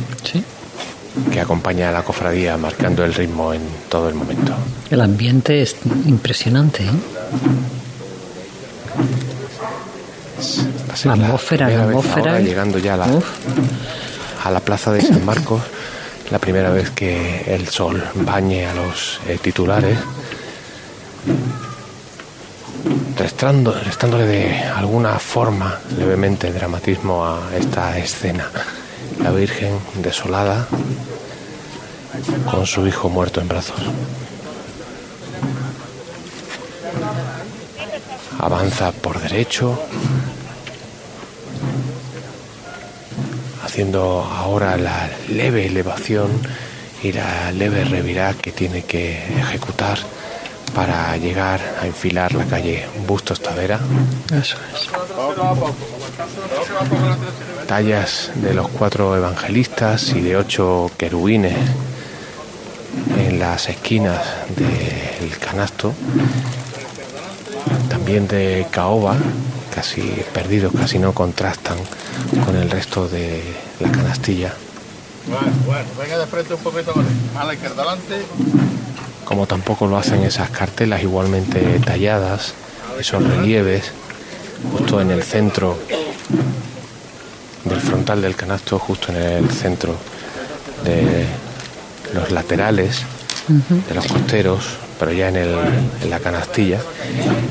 que 1.30 1.40
acompaña 1.40 1.90
a 1.90 1.92
la 1.92 2.02
cofradía 2.02 2.56
marcando 2.56 3.04
el 3.04 3.14
ritmo 3.14 3.52
en 3.52 3.62
todo 3.88 4.08
el 4.08 4.14
momento. 4.14 4.54
El 4.90 5.00
ambiente 5.00 5.62
es 5.62 5.76
impresionante. 6.06 6.84
¿eh? 6.84 6.90
La 11.04 11.12
atmósfera, 11.12 11.68
la 11.68 11.84
atmósfera. 11.84 12.40
Llegando 12.40 12.78
ya 12.78 12.94
a 12.94 12.96
la, 12.96 13.06
a 14.44 14.50
la 14.50 14.60
plaza 14.60 14.92
de 14.92 15.02
San 15.02 15.24
Marcos, 15.24 15.62
la 16.30 16.38
primera 16.38 16.70
vez 16.70 16.90
que 16.90 17.44
el 17.46 17.68
sol 17.68 18.02
bañe 18.14 18.66
a 18.66 18.74
los 18.74 19.20
eh, 19.28 19.38
titulares, 19.40 19.98
restándole 23.16 24.26
de 24.26 24.62
alguna 24.64 25.18
forma 25.18 25.80
levemente 25.96 26.52
dramatismo 26.52 27.24
a 27.24 27.40
esta 27.56 27.98
escena. 27.98 28.50
La 29.22 29.30
Virgen 29.30 29.78
desolada 30.02 30.66
con 32.50 32.66
su 32.66 32.86
hijo 32.86 33.08
muerto 33.08 33.40
en 33.40 33.48
brazos. 33.48 33.80
Avanza 38.38 38.92
por 38.92 39.20
derecho, 39.20 39.78
haciendo 43.64 44.22
ahora 44.22 44.76
la 44.76 45.08
leve 45.28 45.66
elevación 45.66 46.30
y 47.02 47.12
la 47.12 47.50
leve 47.52 47.84
revirá 47.84 48.34
que 48.34 48.52
tiene 48.52 48.82
que 48.84 49.18
ejecutar 49.38 49.98
para 50.74 51.16
llegar 51.16 51.60
a 51.80 51.86
enfilar 51.86 52.34
la 52.34 52.44
calle 52.44 52.86
Bustos 53.06 53.40
Tavera. 53.40 53.80
Eso 54.32 54.56
es. 54.72 54.88
Tallas 57.66 58.30
de 58.34 58.54
los 58.54 58.68
cuatro 58.68 59.16
evangelistas 59.16 60.10
y 60.10 60.20
de 60.20 60.36
ocho 60.36 60.90
querubines 60.96 61.56
en 63.16 63.38
las 63.38 63.68
esquinas 63.68 64.20
del 64.56 65.38
canasto. 65.38 65.92
También 67.88 68.28
de 68.28 68.66
caoba, 68.70 69.16
casi 69.74 70.02
perdidos, 70.32 70.72
casi 70.76 70.98
no 70.98 71.12
contrastan 71.12 71.78
con 72.44 72.56
el 72.56 72.70
resto 72.70 73.08
de 73.08 73.42
la 73.80 73.90
canastilla. 73.90 74.54
Bueno, 75.26 75.52
bueno, 75.64 75.88
venga 75.98 76.18
de 76.18 76.26
frente 76.26 76.54
un 76.54 76.60
poquito 76.60 76.94
más 76.94 77.06
a 77.36 77.44
la 77.44 77.54
izquierda 77.54 77.82
adelante 77.82 78.26
como 79.24 79.46
tampoco 79.46 79.86
lo 79.86 79.96
hacen 79.96 80.22
esas 80.22 80.50
cartelas 80.50 81.02
igualmente 81.02 81.60
talladas, 81.80 82.54
esos 82.98 83.22
relieves, 83.22 83.90
justo 84.72 85.00
en 85.00 85.10
el 85.10 85.22
centro 85.22 85.78
del 87.64 87.80
frontal 87.80 88.22
del 88.22 88.36
canasto, 88.36 88.78
justo 88.78 89.12
en 89.12 89.16
el 89.16 89.50
centro 89.50 89.96
de 90.84 91.26
los 92.14 92.30
laterales 92.30 93.02
de 93.48 93.94
los 93.94 94.06
costeros, 94.06 94.76
pero 94.98 95.12
ya 95.12 95.28
en, 95.28 95.36
el, 95.36 95.54
en 96.02 96.10
la 96.10 96.20
canastilla, 96.20 96.78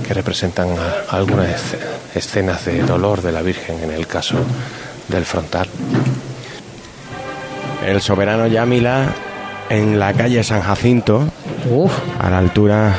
que 0.08 0.14
representan 0.14 0.70
algunas 1.10 1.62
escenas 2.16 2.66
de 2.66 2.82
dolor 2.84 3.22
de 3.22 3.32
la 3.32 3.42
Virgen 3.42 3.84
en 3.84 3.92
el 3.92 4.08
caso 4.08 4.38
del 5.08 5.26
frontal. 5.26 5.68
El 7.86 8.02
soberano 8.02 8.48
Yamila 8.48 9.14
en 9.70 10.00
la 10.00 10.14
calle 10.14 10.44
San 10.44 10.62
Jacinto, 10.62 11.32
a 12.20 12.30
la 12.30 12.40
altura 12.40 12.94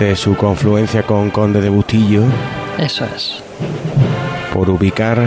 de 0.00 0.16
su 0.16 0.36
confluencia 0.36 1.04
con 1.04 1.30
Conde 1.30 1.60
de 1.60 1.68
Bustillo. 1.68 2.22
Eso 2.78 3.04
es. 3.04 3.42
por 4.52 4.70
ubicar. 4.70 5.18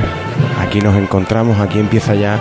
Aquí 0.59 0.81
nos 0.81 0.95
encontramos, 0.95 1.59
aquí 1.59 1.79
empieza 1.79 2.15
ya 2.15 2.39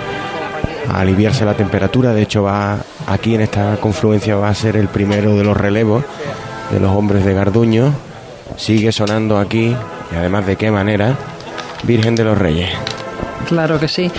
a 0.91 1.01
aliviarse 1.01 1.45
la 1.45 1.55
temperatura. 1.55 2.13
De 2.13 2.23
hecho, 2.23 2.43
va 2.43 2.79
aquí 3.07 3.35
en 3.35 3.43
esta 3.43 3.77
confluencia 3.77 4.37
va 4.37 4.49
a 4.49 4.55
ser 4.55 4.77
el 4.77 4.89
primero 4.89 5.37
de 5.37 5.45
los 5.45 5.57
relevos 5.57 6.05
de 6.71 6.81
los 6.81 6.91
hombres 6.95 7.25
de 7.25 7.35
Garduño. 7.35 7.93
Sigue 8.57 8.91
sonando 8.91 9.39
aquí, 9.39 9.77
y 10.13 10.17
además 10.17 10.47
de 10.47 10.57
qué 10.57 10.71
manera, 10.71 11.15
Virgen 11.85 12.15
de 12.17 12.25
los 12.25 12.37
Reyes. 12.37 12.71
Claro 13.49 13.81
que 13.81 13.89
sí. 13.89 14.11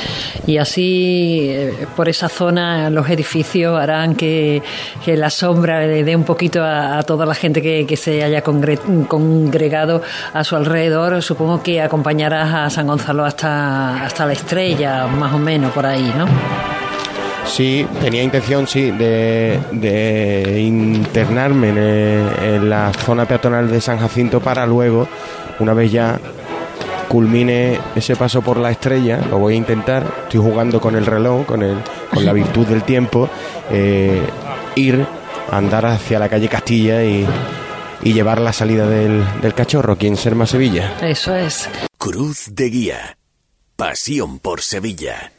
Y 0.48 0.58
así, 0.58 1.50
eh, 1.52 1.86
por 1.96 2.10
esa 2.10 2.28
zona, 2.30 2.90
los 2.90 3.08
edificios 3.10 3.80
harán 3.80 4.16
que, 4.16 4.64
que 5.06 5.16
la 5.16 5.30
sombra 5.30 5.86
le 5.86 6.04
dé 6.04 6.16
un 6.16 6.24
poquito 6.24 6.64
a, 6.64 7.04
toda 7.04 7.28
la 7.28 7.36
gente 7.36 7.62
que, 7.62 7.86
que 7.86 7.96
se 7.96 8.24
haya 8.24 8.44
congre- 8.44 8.80
congregado 9.08 10.02
a 10.34 10.44
su 10.44 10.56
alrededor. 10.56 11.22
Supongo 11.22 11.62
que 11.62 11.80
acompañarás 11.80 12.52
a 12.54 12.70
San 12.72 12.88
Gonzalo 12.88 13.24
hasta, 13.24 14.04
hasta 14.04 14.26
la 14.26 14.34
estrella, 14.34 15.06
más 15.06 15.32
o 15.32 15.38
menos, 15.38 15.72
por 15.74 15.86
ahí, 15.86 16.12
¿no? 16.18 16.26
Sí, 17.46 17.86
tenía 18.02 18.24
intención, 18.24 18.66
sí, 18.66 18.90
de, 18.92 19.60
de 19.72 20.60
internarme 20.60 21.70
en, 21.70 21.76
eh, 21.78 22.28
en 22.56 22.70
la 22.70 22.92
zona 22.94 23.26
peatonal 23.26 23.70
de 23.70 23.80
San 23.80 24.00
Jacinto 24.00 24.40
para 24.40 24.66
luego, 24.66 25.08
una 25.60 25.74
vez 25.74 25.92
ya 25.92 26.20
culmine 27.10 27.78
ese 27.96 28.16
paso 28.16 28.42
por 28.42 28.58
la 28.58 28.72
estrella, 28.72 29.20
lo 29.30 29.39
voy 29.39 29.56
a 29.56 29.58
intentar, 29.58 30.06
estoy 30.24 30.39
jugando 30.39 30.80
con 30.80 30.96
el 30.96 31.06
reloj, 31.06 31.46
con, 31.46 31.63
el, 31.63 31.78
con 32.13 32.24
la 32.24 32.32
virtud 32.32 32.68
del 32.68 32.84
tiempo, 32.84 33.28
eh, 33.72 34.22
ir, 34.75 35.06
andar 35.51 35.88
hacia 35.88 36.20
la 36.20 36.30
calle 36.30 36.48
Castilla 36.48 37.04
y, 37.04 37.28
y 38.04 38.13
llevar 38.13 38.39
la 38.39 38.54
salida 38.54 38.88
del, 38.88 39.25
del 39.42 39.54
cachorro, 39.54 39.98
quien 39.98 40.16
ser 40.16 40.36
más 40.36 40.51
Sevilla. 40.51 40.94
Eso 41.01 41.36
es. 41.36 41.68
Cruz 41.98 42.46
de 42.51 42.70
Guía. 42.70 43.18
Pasión 43.75 44.39
por 44.39 44.62
Sevilla. 44.62 45.32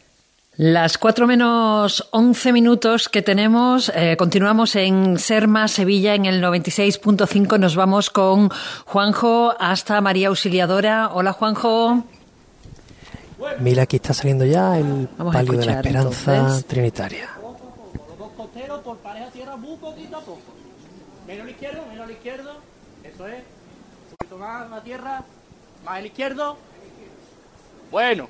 Las 0.63 0.99
cuatro 0.99 1.27
menos 1.27 2.07
once 2.11 2.53
minutos 2.53 3.09
que 3.09 3.23
tenemos, 3.23 3.91
eh, 3.95 4.19
continuamos 4.19 4.77
en 4.77 5.19
Serma, 5.19 5.69
Sevilla, 5.69 6.15
en 6.15 6.27
el 6.27 6.43
96.5. 6.43 7.59
Nos 7.59 7.77
vamos 7.77 8.11
con 8.11 8.51
Juanjo 8.85 9.55
hasta 9.59 9.99
María 10.03 10.29
Auxiliadora. 10.29 11.13
Hola, 11.15 11.33
Juanjo. 11.33 12.05
Mira, 13.61 13.85
aquí 13.85 13.97
está 13.97 14.13
saliendo 14.13 14.45
ya 14.45 14.77
el 14.77 15.09
Vamos 15.17 15.33
palio 15.35 15.53
de 15.53 15.65
la 15.65 15.73
escuchar, 15.73 15.87
esperanza 15.87 16.37
entonces. 16.37 16.67
trinitaria. 16.67 17.31
Dos 18.19 18.31
costeros 18.37 18.81
por 18.81 18.99
pareja 18.99 19.31
tierra 19.31 19.57
muy 19.57 19.79
poquito 19.79 20.15
a 20.19 20.21
poco. 20.21 20.43
Menos 21.27 21.45
al 21.45 21.51
izquierdo, 21.53 21.87
menos 21.89 22.05
al 22.05 22.11
izquierdo. 22.11 22.51
Eso 23.03 23.27
es. 23.29 23.37
Un 24.11 24.17
poquito 24.19 24.37
más 24.37 24.67
a 24.67 24.69
la 24.69 24.83
tierra. 24.83 25.23
Más 25.87 25.95
al 25.97 26.05
izquierdo. 26.05 26.59
Bueno. 27.91 28.29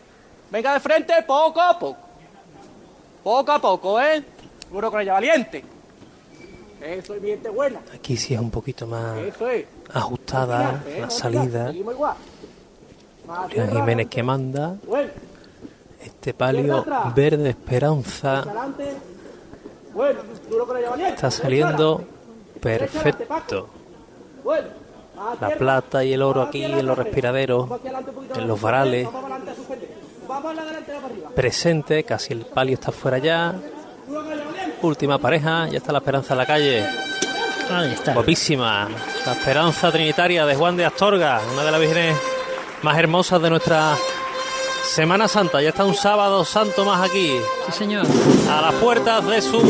Venga 0.53 0.75
de 0.75 0.81
frente 0.81 1.13
poco 1.27 1.61
a 1.61 1.77
poco. 1.77 2.10
Poco 3.23 3.53
a 3.53 3.61
poco, 3.61 4.01
¿eh? 4.01 4.23
Seguro 4.67 4.91
con 4.91 5.01
ella 5.01 5.13
valiente. 5.15 5.65
Eso 6.81 7.15
es 7.15 7.23
gente 7.23 7.49
buena. 7.51 7.81
Aquí 7.95 8.17
sí 8.17 8.35
es 8.35 8.41
un 8.41 8.51
poquito 8.51 8.87
más 8.87 9.19
es. 9.19 9.35
ajustada 9.93 10.83
¿Eh? 10.87 10.97
la 11.01 11.07
No, 11.07 11.11
salida. 11.11 11.67
Julián. 11.67 12.17
Jiménez 13.71 14.09
que 14.09 14.23
manda. 14.23 14.77
Bueno. 14.87 15.11
Este 16.03 16.33
palio 16.33 16.85
verde 17.15 17.51
esperanza. 17.51 18.45
Bueno. 19.93 20.21
Duro 20.49 20.67
con 20.67 20.79
ella 20.79 20.91
valiente. 20.91 21.15
está 21.15 21.31
saliendo 21.31 22.03
perfecto. 22.61 23.69
La 25.41 25.51
plata 25.51 26.03
y 26.03 26.15
el 26.15 26.23
oro 26.23 26.41
aquí 26.41 26.65
en 26.65 26.87
los 26.87 26.97
respiraderos, 26.97 27.69
en 28.37 28.49
los 28.49 28.59
varales. 28.61 29.07
Presente, 31.35 32.05
casi 32.05 32.33
el 32.33 32.41
palio 32.47 32.75
está 32.75 32.93
fuera 32.93 33.19
ya. 33.19 33.55
Última 34.83 35.19
pareja, 35.19 35.69
ya 35.69 35.79
está 35.79 35.93
la 35.93 35.99
esperanza 35.99 36.35
en 36.35 36.39
la 36.39 36.47
calle. 36.47 36.87
Ahí 37.71 37.93
está. 37.93 38.15
Guapísima. 38.15 38.89
La 39.27 39.33
esperanza 39.33 39.91
trinitaria 39.93 40.47
de 40.47 40.55
Juan 40.55 40.77
de 40.77 40.85
Astorga, 40.87 41.41
una 41.53 41.65
de 41.65 41.71
las 41.71 41.81
vírgenes 41.81 42.17
más 42.83 42.99
hermosas 42.99 43.41
de 43.43 43.51
nuestra 43.51 43.97
Semana 44.85 45.29
Santa. 45.29 45.61
Ya 45.63 45.69
está 45.71 45.85
un 45.85 45.95
sábado 45.95 46.45
santo 46.45 46.85
más 46.85 47.09
aquí, 47.09 47.37
Sí, 47.67 47.73
señor. 47.73 48.07
a 48.51 48.61
las 48.63 48.75
puertas 48.75 49.25
de 49.27 49.41
su 49.43 49.61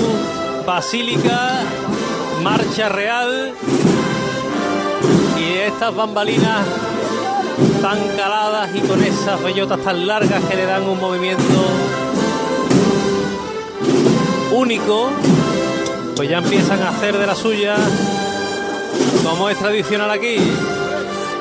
basílica, 0.66 1.50
marcha 2.42 2.88
real. 2.88 3.52
Y 5.38 5.54
estas 5.58 5.94
bambalinas 5.94 6.64
tan 7.80 7.98
caladas 8.16 8.68
y 8.74 8.80
con 8.80 9.02
esas 9.02 9.42
bellotas 9.42 9.80
tan 9.80 10.06
largas 10.06 10.42
que 10.44 10.56
le 10.56 10.66
dan 10.66 10.82
un 10.84 10.98
movimiento 11.00 11.44
único, 14.52 15.10
pues 16.16 16.28
ya 16.28 16.38
empiezan 16.38 16.82
a 16.82 16.90
hacer 16.90 17.16
de 17.16 17.26
la 17.26 17.34
suya, 17.34 17.76
como 19.24 19.48
es 19.48 19.58
tradicional 19.58 20.10
aquí. 20.10 20.36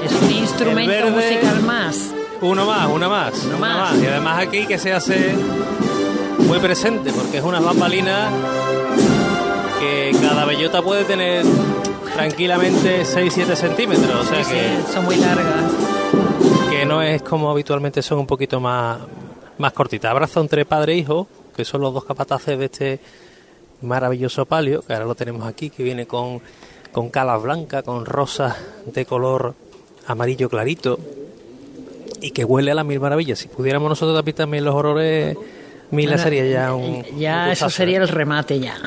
Es 0.03 0.11
un 0.21 0.31
instrumento 0.31 0.91
verde. 0.91 1.11
musical 1.11 1.61
más. 1.63 2.11
Uno 2.41 2.65
más, 2.65 2.87
una 2.87 3.09
más, 3.09 3.33
Uno 3.45 3.57
una 3.57 3.67
más. 3.67 3.91
más. 3.93 4.01
Y 4.03 4.07
además 4.07 4.39
aquí 4.41 4.65
que 4.65 4.77
se 4.77 4.93
hace 4.93 5.35
muy 6.39 6.57
presente, 6.59 7.11
porque 7.11 7.39
es 7.39 7.43
una 7.43 7.59
bambalina 7.59 8.29
que 9.79 10.15
cada 10.21 10.45
bellota 10.45 10.81
puede 10.81 11.03
tener 11.03 11.45
tranquilamente 12.15 13.03
6-7 13.03 13.55
centímetros. 13.55 14.25
O 14.25 14.29
sea 14.29 14.43
Sí, 14.43 14.51
que, 14.51 14.59
sí, 14.87 14.93
son 14.93 15.03
muy 15.05 15.17
largas. 15.17 15.63
Que 16.79 16.85
no 16.85 17.01
es 17.01 17.21
como 17.21 17.51
habitualmente 17.51 18.01
son 18.01 18.19
un 18.19 18.27
poquito 18.27 18.59
más, 18.59 18.99
más 19.57 19.73
cortitas. 19.73 20.11
Abrazo 20.11 20.39
entre 20.41 20.65
padre 20.65 20.93
e 20.93 20.97
hijo, 20.97 21.27
que 21.55 21.65
son 21.65 21.81
los 21.81 21.93
dos 21.93 22.05
capataces 22.05 22.57
de 22.57 22.65
este 22.65 22.99
maravilloso 23.81 24.45
palio, 24.45 24.81
que 24.81 24.93
ahora 24.93 25.05
lo 25.05 25.15
tenemos 25.15 25.45
aquí, 25.45 25.69
que 25.69 25.83
viene 25.83 26.05
con, 26.05 26.41
con 26.91 27.09
calas 27.09 27.41
blancas, 27.41 27.83
con 27.83 28.05
rosas 28.05 28.55
de 28.85 29.05
color 29.05 29.55
amarillo 30.07 30.49
clarito 30.49 30.99
y 32.21 32.31
que 32.31 32.45
huele 32.45 32.71
a 32.71 32.75
las 32.75 32.85
mil 32.85 32.99
maravillas. 32.99 33.39
Si 33.39 33.47
pudiéramos 33.47 33.89
nosotros 33.89 34.23
también 34.35 34.63
los 34.63 34.75
horrores, 34.75 35.37
Mila 35.91 36.11
Bueno, 36.11 36.23
sería 36.23 36.45
ya 36.45 36.73
un. 36.73 37.03
Ya 37.17 37.45
un 37.45 37.51
eso 37.51 37.69
sería 37.69 37.97
¿eh? 37.97 38.03
el 38.03 38.07
remate 38.07 38.59
ya. 38.59 38.77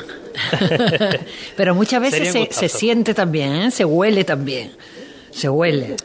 Pero 1.57 1.75
muchas 1.75 2.01
veces 2.01 2.31
se, 2.31 2.47
se 2.51 2.69
siente 2.69 3.13
también, 3.13 3.53
¿eh? 3.53 3.71
se 3.71 3.85
huele 3.85 4.23
también. 4.23 4.71
Se 5.33 5.49
huele. 5.49 5.95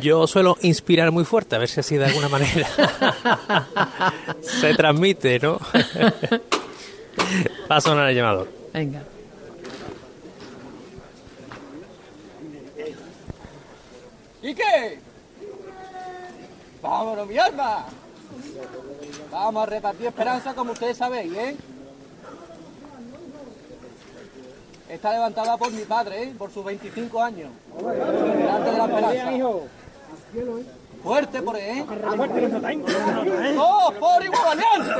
Yo 0.00 0.26
suelo 0.26 0.56
inspirar 0.62 1.12
muy 1.12 1.24
fuerte, 1.24 1.56
a 1.56 1.58
ver 1.58 1.68
si 1.68 1.80
así 1.80 1.96
de 1.96 2.06
alguna 2.06 2.28
manera 2.28 2.66
se 4.40 4.74
transmite, 4.74 5.38
¿no? 5.38 5.60
Va 7.70 7.76
a 7.76 7.80
sonar 7.80 8.08
el 8.08 8.16
llamador. 8.16 8.48
Venga. 8.72 9.02
¿Y 14.42 14.54
qué? 14.54 14.98
Vámonos, 16.80 17.26
mi 17.26 17.36
alma. 17.36 17.84
Vamos 19.30 19.62
a 19.62 19.66
repartir 19.66 20.06
esperanza 20.06 20.54
como 20.54 20.72
ustedes 20.72 20.96
sabéis, 20.96 21.32
¿eh? 21.34 21.56
Está 24.88 25.12
levantada 25.12 25.56
por 25.56 25.70
mi 25.70 25.82
padre, 25.82 26.24
¿eh? 26.24 26.34
Por 26.36 26.50
sus 26.50 26.64
25 26.64 27.22
años. 27.22 27.50
Delante 27.76 28.70
de 28.70 28.78
la 28.78 28.84
esperanza. 28.86 29.30
Fuerte 31.02 31.42
por 31.42 31.56
él, 31.56 31.78
¿eh? 31.78 31.84
¡Oh, 33.58 33.92
por 34.00 34.24
igual 34.24 34.42
valiente! 34.44 34.94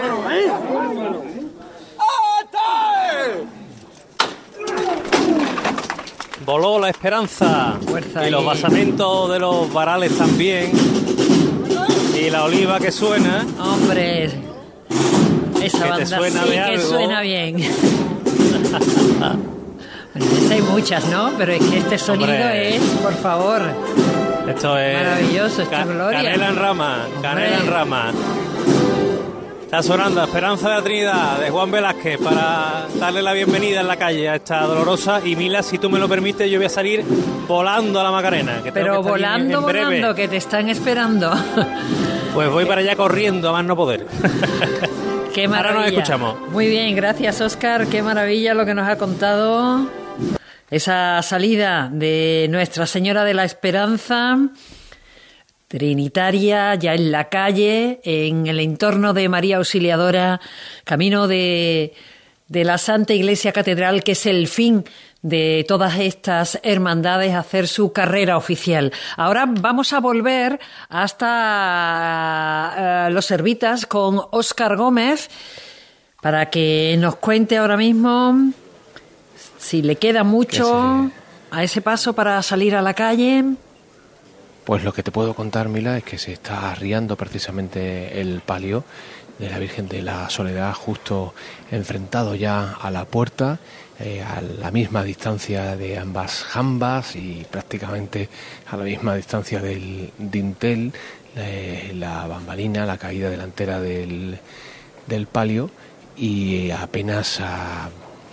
Voló 6.45 6.79
la 6.79 6.91
esperanza 6.91 7.77
Fuerza 7.87 8.27
y 8.27 8.31
los 8.31 8.45
basamentos 8.45 9.31
de 9.31 9.39
los 9.39 9.73
varales 9.73 10.17
también. 10.17 10.73
Y 12.19 12.31
la 12.31 12.45
oliva 12.45 12.79
que 12.79 12.91
suena. 12.91 13.47
Hombre, 13.61 14.25
esa 14.25 14.37
Que 15.63 15.69
te 15.69 15.79
banda 15.89 16.07
suena 16.07 16.43
sí 16.43 16.49
de 16.49 16.55
que 16.55 16.61
algo. 16.61 16.89
suena 16.89 17.21
bien. 17.21 17.57
bueno, 20.19 20.37
esas 20.37 20.51
hay 20.51 20.63
muchas, 20.63 21.05
¿no? 21.07 21.33
Pero 21.39 21.53
es 21.53 21.65
que 21.65 21.79
este 21.79 21.99
sonido 21.99 22.31
Hombre. 22.33 22.77
es, 22.77 22.83
por 23.03 23.15
favor. 23.15 23.63
Esto 24.49 24.79
es. 24.79 24.97
Maravilloso, 24.97 25.63
esto 25.63 25.77
es 25.77 25.87
gloria. 25.87 26.23
Canela 26.23 26.49
en 26.49 26.57
rama, 26.57 27.07
canela 27.23 27.49
en 27.49 27.61
Hombre. 27.61 27.71
rama. 27.75 28.13
Está 29.63 29.83
sonando 29.83 30.23
Esperanza 30.25 30.71
de 30.71 30.75
la 30.77 30.83
Trinidad 30.83 31.39
de 31.41 31.51
Juan 31.51 31.71
Velázquez 31.71 32.19
para 32.19 32.87
darle 32.99 33.21
la 33.21 33.35
bienvenida 33.35 33.83
en 33.83 33.87
la 33.87 33.97
calle 33.97 34.27
a 34.27 34.37
esta 34.37 34.63
dolorosa. 34.63 35.21
Y 35.23 35.37
Mila, 35.37 35.63
si 35.63 35.77
tú 35.77 35.91
me 35.91 35.99
lo 35.99 36.09
permites, 36.09 36.51
yo 36.51 36.59
voy 36.59 36.65
a 36.65 36.71
salir 36.71 37.05
volando 37.47 38.01
a 38.01 38.03
la 38.03 38.11
Macarena. 38.11 38.63
Que 38.63 38.73
Pero 38.73 39.03
que 39.03 39.11
volando, 39.11 39.61
volando, 39.61 40.15
que 40.15 40.27
te 40.29 40.37
están 40.37 40.69
esperando. 40.69 41.33
Pues 42.35 42.51
voy 42.51 42.67
para 42.67 42.83
allá 42.83 42.95
corriendo, 42.95 43.49
a 43.49 43.53
más 43.53 43.65
no 43.65 43.75
poder. 43.75 44.07
Qué 45.35 45.47
Ahora 45.47 45.57
maravilla. 45.59 45.81
nos 45.81 45.93
escuchamos. 45.93 46.51
Muy 46.53 46.69
bien, 46.69 46.95
gracias 46.95 47.41
Oscar. 47.41 47.87
Qué 47.89 48.01
maravilla 48.03 48.55
lo 48.55 48.65
que 48.65 48.75
nos 48.75 48.87
ha 48.87 48.97
contado. 48.97 49.87
Esa 50.71 51.23
salida 51.23 51.89
de 51.91 52.47
Nuestra 52.51 52.85
Señora 52.87 53.25
de 53.25 53.33
la 53.33 53.45
Esperanza 53.45 54.37
Trinitaria, 55.67 56.75
ya 56.75 56.93
en 56.95 57.11
la 57.11 57.31
calle, 57.31 58.01
en 58.05 58.47
el 58.47 58.61
entorno 58.61 59.15
de 59.15 59.31
María 59.31 59.57
Auxiliadora, 59.57 60.43
camino 60.85 61.27
de, 61.27 61.95
de 62.49 62.65
la 62.65 62.77
Santa 62.77 63.15
Iglesia 63.15 63.53
Catedral, 63.53 64.05
que 64.05 64.13
es 64.13 64.27
el 64.27 64.47
fin 64.47 64.85
de 65.23 65.65
todas 65.67 65.99
estas 65.99 66.61
hermandades 66.63 67.35
hacer 67.35 67.67
su 67.67 67.95
carrera 67.95 68.37
oficial. 68.37 68.93
Ahora 69.17 69.47
vamos 69.49 69.95
a 69.95 70.01
volver 70.01 70.61
hasta 70.91 72.75
eh, 73.09 73.11
los 73.11 73.25
Servitas 73.25 73.87
con 73.87 74.21
Óscar 74.33 74.77
Gómez 74.77 75.31
para 76.21 76.51
que 76.51 76.95
nos 76.99 77.17
cuente 77.17 77.57
ahora 77.57 77.79
mismo 77.79 78.53
si 79.59 79.83
le 79.83 79.97
queda 79.97 80.25
mucho 80.25 81.11
a 81.51 81.65
ese 81.65 81.83
paso 81.83 82.15
para 82.15 82.43
salir 82.43 82.75
a 82.75 82.83
la 82.83 82.95
calle. 82.95 83.45
Pues 84.65 84.85
lo 84.85 84.93
que 84.93 85.03
te 85.03 85.11
puedo 85.11 85.35
contar, 85.35 85.69
Mila, 85.69 85.97
es 85.97 86.05
que 86.05 86.19
se 86.19 86.33
está 86.33 86.71
arriando 86.71 87.17
precisamente 87.17 88.21
el 88.21 88.41
palio 88.41 88.85
de 89.39 89.49
la 89.49 89.59
Virgen 89.59 89.89
de 89.89 90.03
la 90.03 90.29
Soledad 90.31 90.75
justo 90.75 91.35
enfrentado 91.71 92.35
ya 92.35 92.73
a 92.73 92.91
la 92.91 93.05
puerta, 93.05 93.59
eh, 93.99 94.23
a 94.23 94.41
la 94.43 94.71
misma 94.71 95.05
distancia 95.05 95.77
de 95.77 95.99
ambas 95.99 96.43
jambas 96.43 97.17
y 97.17 97.47
prácticamente 97.51 98.29
a 98.71 98.77
la 98.77 98.85
misma 98.85 99.15
distancia 99.15 99.61
del 99.61 100.13
dintel, 100.19 100.93
eh, 101.37 101.93
la 101.95 102.27
bambalina, 102.27 102.85
la 102.85 102.99
caída 102.99 103.31
delantera 103.31 103.81
del, 103.81 104.39
del 105.07 105.27
palio 105.27 105.71
y 106.17 106.71
apenas 106.73 107.41
a 107.41 107.89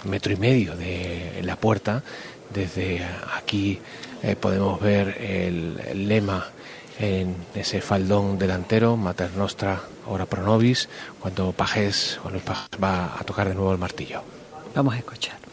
metro 0.06 0.34
y 0.34 0.38
medio 0.38 0.76
de 0.76 1.42
la 1.44 1.56
puerta, 1.56 2.04
desde 2.54 3.06
aquí 3.38 3.80
eh, 4.24 4.36
podemos 4.36 4.80
ver 4.80 5.18
el, 5.22 6.08
lema 6.08 6.48
en 7.00 7.36
ese 7.54 7.82
faldón 7.82 8.40
delantero, 8.40 8.96
Mater 8.98 9.34
Nostra, 9.36 9.82
Ora 10.08 10.26
Pro 10.26 10.44
Nobis, 10.44 10.88
cuando 11.20 11.52
Pajés, 11.52 12.20
cuando 12.22 12.40
el 12.40 12.84
va 12.84 13.16
a 13.20 13.24
tocar 13.24 13.50
de 13.50 13.56
nuevo 13.56 13.72
el 13.72 13.78
martillo. 13.78 14.24
Vamos 14.74 14.94
a 14.94 14.98
escuchar. 14.98 15.46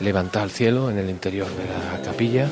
Levanta 0.00 0.42
al 0.42 0.50
cielo 0.50 0.90
en 0.90 0.98
el 0.98 1.10
interior 1.10 1.48
de 1.48 1.66
la 1.66 2.02
capilla, 2.02 2.48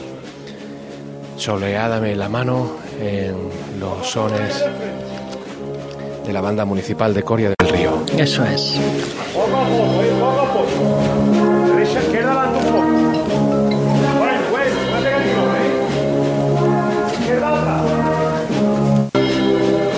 soleádame 1.38 2.16
la 2.16 2.29
mano 2.29 2.72
en 3.01 3.37
los 3.79 4.07
sones 4.11 4.64
de 6.27 6.33
la 6.33 6.40
banda 6.40 6.64
municipal 6.64 7.14
de 7.14 7.22
Coria 7.22 7.55
del 7.57 7.68
Río. 7.70 8.03
Eso 8.18 8.44
es. 8.44 8.79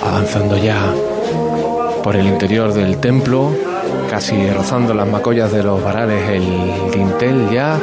Avanzando 0.03 0.57
ya 0.57 0.93
por 2.03 2.15
el 2.15 2.27
interior 2.27 2.73
del 2.73 2.97
templo, 2.97 3.51
casi 4.09 4.47
rozando 4.51 4.93
las 4.93 5.07
macollas 5.07 5.51
de 5.51 5.63
los 5.63 5.83
varales, 5.83 6.29
el 6.29 6.91
dintel 6.91 7.49
ya. 7.49 7.79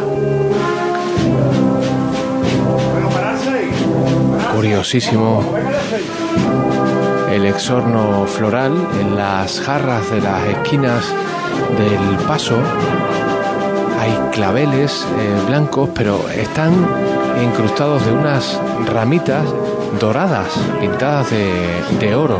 Curiosísimo 4.69 5.43
el 7.33 7.47
exorno 7.47 8.27
floral 8.27 8.75
en 9.01 9.17
las 9.17 9.63
jarras 9.63 10.11
de 10.11 10.21
las 10.21 10.47
esquinas 10.47 11.07
del 11.79 12.27
paso. 12.27 12.59
Hay 13.99 14.13
claveles 14.31 15.07
eh, 15.19 15.47
blancos, 15.47 15.89
pero 15.95 16.29
están 16.29 16.87
incrustados 17.43 18.05
de 18.05 18.13
unas 18.13 18.61
ramitas 18.93 19.43
doradas, 19.99 20.49
pintadas 20.79 21.31
de, 21.31 22.15
oro. 22.15 22.39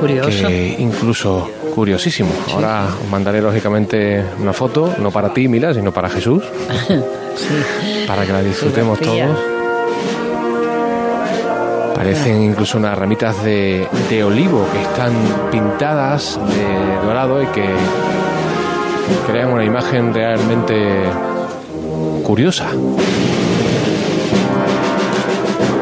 Curioso. 0.00 0.48
Que 0.48 0.74
incluso 0.76 1.48
curiosísimo. 1.72 2.30
Ahora 2.52 2.88
os 3.00 3.08
mandaré 3.08 3.40
lógicamente 3.40 4.24
una 4.40 4.52
foto, 4.52 4.92
no 4.98 5.12
para 5.12 5.32
ti, 5.32 5.46
Mila, 5.46 5.72
sino 5.72 5.92
para 5.92 6.08
Jesús. 6.08 6.42
Para 8.08 8.24
que 8.24 8.32
la 8.32 8.42
disfrutemos 8.42 8.98
todos. 8.98 9.55
Parecen 12.06 12.40
incluso 12.40 12.78
unas 12.78 12.96
ramitas 12.96 13.42
de, 13.42 13.88
olivo 14.24 14.64
que 14.72 14.80
están 14.80 15.12
pintadas 15.50 16.38
de 16.38 17.04
dorado 17.04 17.42
y 17.42 17.46
que 17.46 17.64
crean 19.26 19.52
una 19.52 19.64
imagen 19.64 20.14
realmente 20.14 21.02
curiosa. 22.22 22.68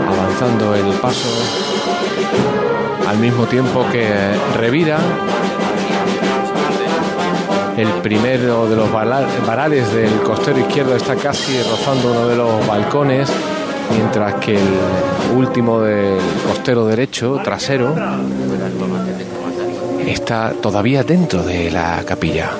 Avanzando 0.09 0.75
el 0.75 0.95
paso 0.95 1.29
al 3.07 3.19
mismo 3.19 3.45
tiempo 3.45 3.85
que 3.93 4.09
revira 4.57 4.97
el 7.77 7.89
primero 8.01 8.67
de 8.67 8.77
los 8.77 8.91
varales 8.91 9.93
del 9.93 10.23
costero 10.23 10.59
izquierdo 10.59 10.97
está 10.97 11.17
casi 11.17 11.61
rozando 11.65 12.13
uno 12.13 12.29
de 12.29 12.37
los 12.37 12.67
balcones 12.67 13.31
mientras 13.90 14.35
que 14.35 14.55
el 14.55 15.37
último 15.37 15.81
del 15.81 16.18
costero 16.47 16.87
derecho, 16.87 17.40
trasero, 17.42 17.94
está 20.07 20.53
todavía 20.61 21.03
dentro 21.03 21.42
de 21.42 21.70
la 21.70 22.03
capilla. 22.07 22.51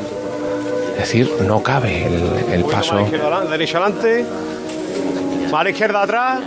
Es 0.93 1.01
decir, 1.01 1.31
no 1.47 1.63
cabe 1.63 2.07
el, 2.53 2.65
paso. 2.65 2.97
Derecha 3.51 3.79
adelante, 3.79 4.25
mano 5.51 5.69
izquierda 5.69 6.03
atrás. 6.03 6.41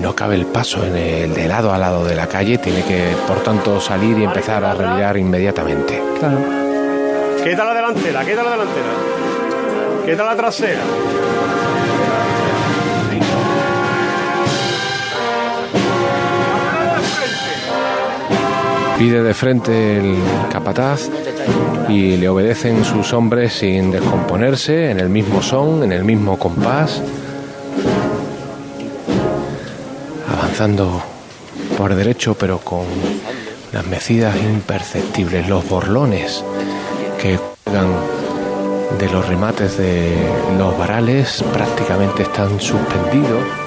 No 0.00 0.14
cabe 0.14 0.36
el 0.36 0.46
paso 0.46 0.84
en 0.84 0.96
el 0.96 1.34
de 1.34 1.46
lado 1.46 1.72
a 1.72 1.78
lado 1.78 2.04
de 2.04 2.14
la 2.14 2.26
calle, 2.26 2.56
tiene 2.58 2.82
que, 2.84 3.14
por 3.28 3.42
tanto, 3.42 3.80
salir 3.80 4.18
y 4.18 4.24
empezar 4.24 4.64
a 4.64 4.72
revirar 4.72 5.16
inmediatamente. 5.18 6.02
Claro. 6.18 6.38
Quita 7.44 7.64
la 7.64 7.74
delantera, 7.74 8.24
quita 8.24 8.42
la 8.42 8.50
delantera. 8.50 8.88
Quita 10.06 10.24
la 10.24 10.36
trasera. 10.36 10.80
Pide 19.00 19.22
de 19.22 19.32
frente 19.32 19.96
el 19.96 20.14
capataz 20.52 21.08
y 21.88 22.18
le 22.18 22.28
obedecen 22.28 22.84
sus 22.84 23.14
hombres 23.14 23.54
sin 23.54 23.90
descomponerse, 23.90 24.90
en 24.90 25.00
el 25.00 25.08
mismo 25.08 25.40
son, 25.40 25.82
en 25.84 25.92
el 25.92 26.04
mismo 26.04 26.38
compás, 26.38 27.00
avanzando 30.30 31.02
por 31.78 31.94
derecho 31.94 32.34
pero 32.34 32.58
con 32.58 32.84
las 33.72 33.86
mecidas 33.86 34.36
imperceptibles, 34.36 35.48
los 35.48 35.66
borlones 35.66 36.44
que 37.22 37.38
cuelgan 37.64 37.88
de 38.98 39.08
los 39.08 39.26
remates 39.26 39.78
de 39.78 40.14
los 40.58 40.76
varales 40.76 41.42
prácticamente 41.54 42.24
están 42.24 42.60
suspendidos 42.60 43.59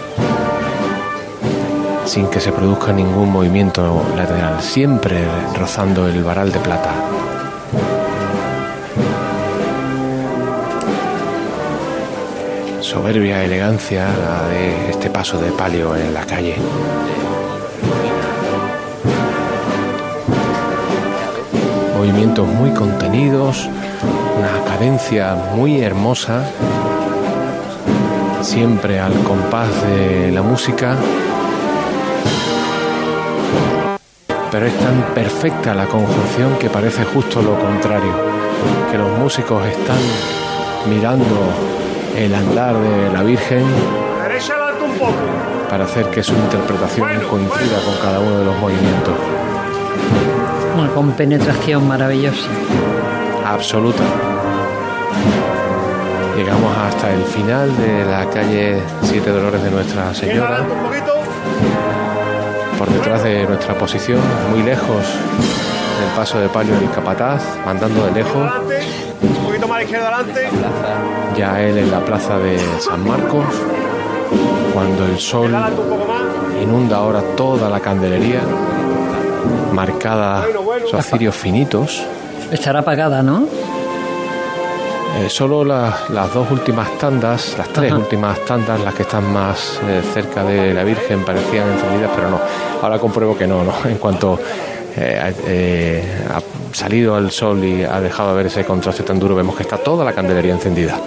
sin 2.06 2.28
que 2.28 2.40
se 2.40 2.52
produzca 2.52 2.92
ningún 2.92 3.32
movimiento 3.32 4.04
lateral, 4.16 4.62
siempre 4.62 5.24
rozando 5.58 6.08
el 6.08 6.24
varal 6.24 6.52
de 6.52 6.60
plata. 6.60 6.94
Soberbia 12.82 13.44
elegancia 13.44 14.06
la 14.06 14.48
de 14.50 14.92
este 14.92 15.10
paso 15.10 15.40
de 15.40 15.52
palio 15.52 15.96
en 15.96 16.14
la 16.14 16.26
calle. 16.26 16.58
Movimientos 21.98 22.48
muy 22.48 22.72
contenidos, 22.72 23.70
una 24.38 24.64
cadencia 24.66 25.36
muy 25.56 25.82
hermosa, 25.82 26.44
siempre 28.42 29.00
al 29.00 29.14
compás 29.24 29.70
de 29.88 30.32
la 30.32 30.42
música 30.42 30.98
pero 34.54 34.68
es 34.68 34.78
tan 34.78 35.16
perfecta 35.16 35.74
la 35.74 35.88
conjunción 35.88 36.60
que 36.60 36.70
parece 36.70 37.04
justo 37.06 37.42
lo 37.42 37.58
contrario, 37.58 38.14
que 38.92 39.00
los 39.00 39.10
músicos 39.18 39.66
están 39.66 39.98
mirando 40.88 41.26
el 42.16 42.36
andar 42.36 42.78
de 42.78 43.12
la 43.12 43.24
Virgen 43.24 43.66
para 45.68 45.86
hacer 45.86 46.06
que 46.12 46.22
su 46.22 46.34
interpretación 46.36 47.08
coincida 47.32 47.80
con 47.84 47.96
cada 48.00 48.20
uno 48.20 48.38
de 48.38 48.46
los 48.46 48.56
movimientos. 48.60 49.16
Una 50.78 50.88
compenetración 50.90 51.88
maravillosa. 51.88 52.48
Absoluta. 53.44 54.04
Llegamos 56.38 56.78
hasta 56.78 57.12
el 57.12 57.24
final 57.24 57.76
de 57.76 58.06
la 58.06 58.30
calle 58.30 58.84
Siete 59.02 59.32
Dolores 59.32 59.64
de 59.64 59.72
Nuestra 59.72 60.14
Señora 60.14 60.64
por 62.84 62.94
detrás 62.94 63.24
de 63.24 63.46
nuestra 63.46 63.78
posición, 63.78 64.20
muy 64.52 64.62
lejos 64.62 65.06
el 66.04 66.18
paso 66.18 66.38
de 66.38 66.50
palio 66.50 66.78
del 66.78 66.92
capataz, 66.92 67.42
mandando 67.66 68.06
de 68.08 68.12
lejos. 68.12 68.52
Un 69.22 69.46
poquito 69.46 69.68
más 69.70 69.76
a 69.76 69.78
la 69.78 69.84
izquierda 69.84 70.08
adelante. 70.10 70.50
Ya 71.38 71.62
él 71.62 71.78
en 71.78 71.90
la 71.90 72.04
plaza 72.04 72.38
de 72.40 72.60
San 72.82 73.08
Marcos, 73.08 73.46
cuando 74.74 75.06
el 75.06 75.18
sol 75.18 75.56
inunda 76.62 76.98
ahora 76.98 77.22
toda 77.38 77.70
la 77.70 77.80
candelería, 77.80 78.42
marcada 79.72 80.46
esos 80.86 81.06
cirios 81.06 81.36
finitos. 81.36 82.04
Estará 82.52 82.80
apagada, 82.80 83.24
¿no? 83.24 83.48
Eh, 85.16 85.30
solo 85.30 85.64
las, 85.64 86.10
las 86.10 86.34
dos 86.34 86.50
últimas 86.50 86.98
tandas, 86.98 87.56
las 87.58 87.70
tres 87.70 87.94
últimas 87.94 88.40
tandas, 88.46 88.80
las 88.80 88.94
que 88.96 89.04
están 89.04 89.32
más 89.32 89.80
eh, 89.88 90.02
cerca 90.14 90.44
de 90.44 90.74
la 90.74 90.84
Virgen, 90.84 91.24
parecían 91.24 91.72
encendidas, 91.72 92.12
pero 92.16 92.32
no. 92.32 92.40
Ahora 92.82 92.98
compruebo 92.98 93.38
que 93.38 93.46
no, 93.46 93.64
¿no? 93.64 93.74
En 93.86 93.98
cuanto 93.98 94.40
eh, 94.96 96.04
ha 96.34 96.42
salido 96.76 97.16
al 97.16 97.30
sol 97.30 97.64
y 97.64 97.84
ha 97.84 98.02
dejado 98.02 98.32
de 98.32 98.38
ver 98.38 98.46
ese 98.48 98.66
contraste 98.66 99.04
tan 99.04 99.20
duro, 99.20 99.36
vemos 99.36 99.56
que 99.56 99.64
está 99.64 99.78
toda 99.78 100.04
la 100.04 100.14
candelería 100.14 100.54
encendida. 100.54 101.00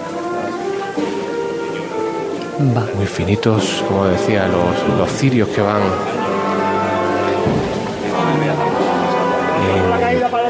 Muy 2.95 3.05
finitos, 3.05 3.83
como 3.87 4.05
decía, 4.05 4.47
los, 4.47 4.97
los 4.97 5.11
cirios 5.11 5.49
que 5.49 5.61
van 5.61 5.81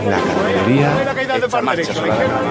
en 0.04 0.12
la 0.12 0.18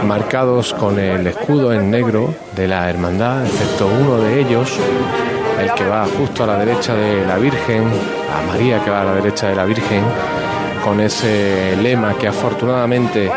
marcados 0.04 0.74
con 0.74 0.98
el 0.98 1.26
escudo 1.26 1.72
en 1.72 1.90
negro 1.90 2.34
de 2.54 2.68
la 2.68 2.88
hermandad, 2.88 3.46
excepto 3.46 3.86
uno 3.86 4.18
de 4.18 4.40
ellos, 4.40 4.78
el 5.60 5.72
que 5.72 5.84
va 5.84 6.06
justo 6.18 6.44
a 6.44 6.46
la 6.46 6.58
derecha 6.58 6.94
de 6.94 7.24
la 7.26 7.36
Virgen, 7.36 7.84
a 7.84 8.46
María 8.46 8.82
que 8.84 8.90
va 8.90 9.02
a 9.02 9.04
la 9.04 9.14
derecha 9.14 9.48
de 9.48 9.56
la 9.56 9.64
Virgen, 9.64 10.02
con 10.84 11.00
ese 11.00 11.76
lema 11.82 12.14
que 12.14 12.28
afortunadamente 12.28 13.30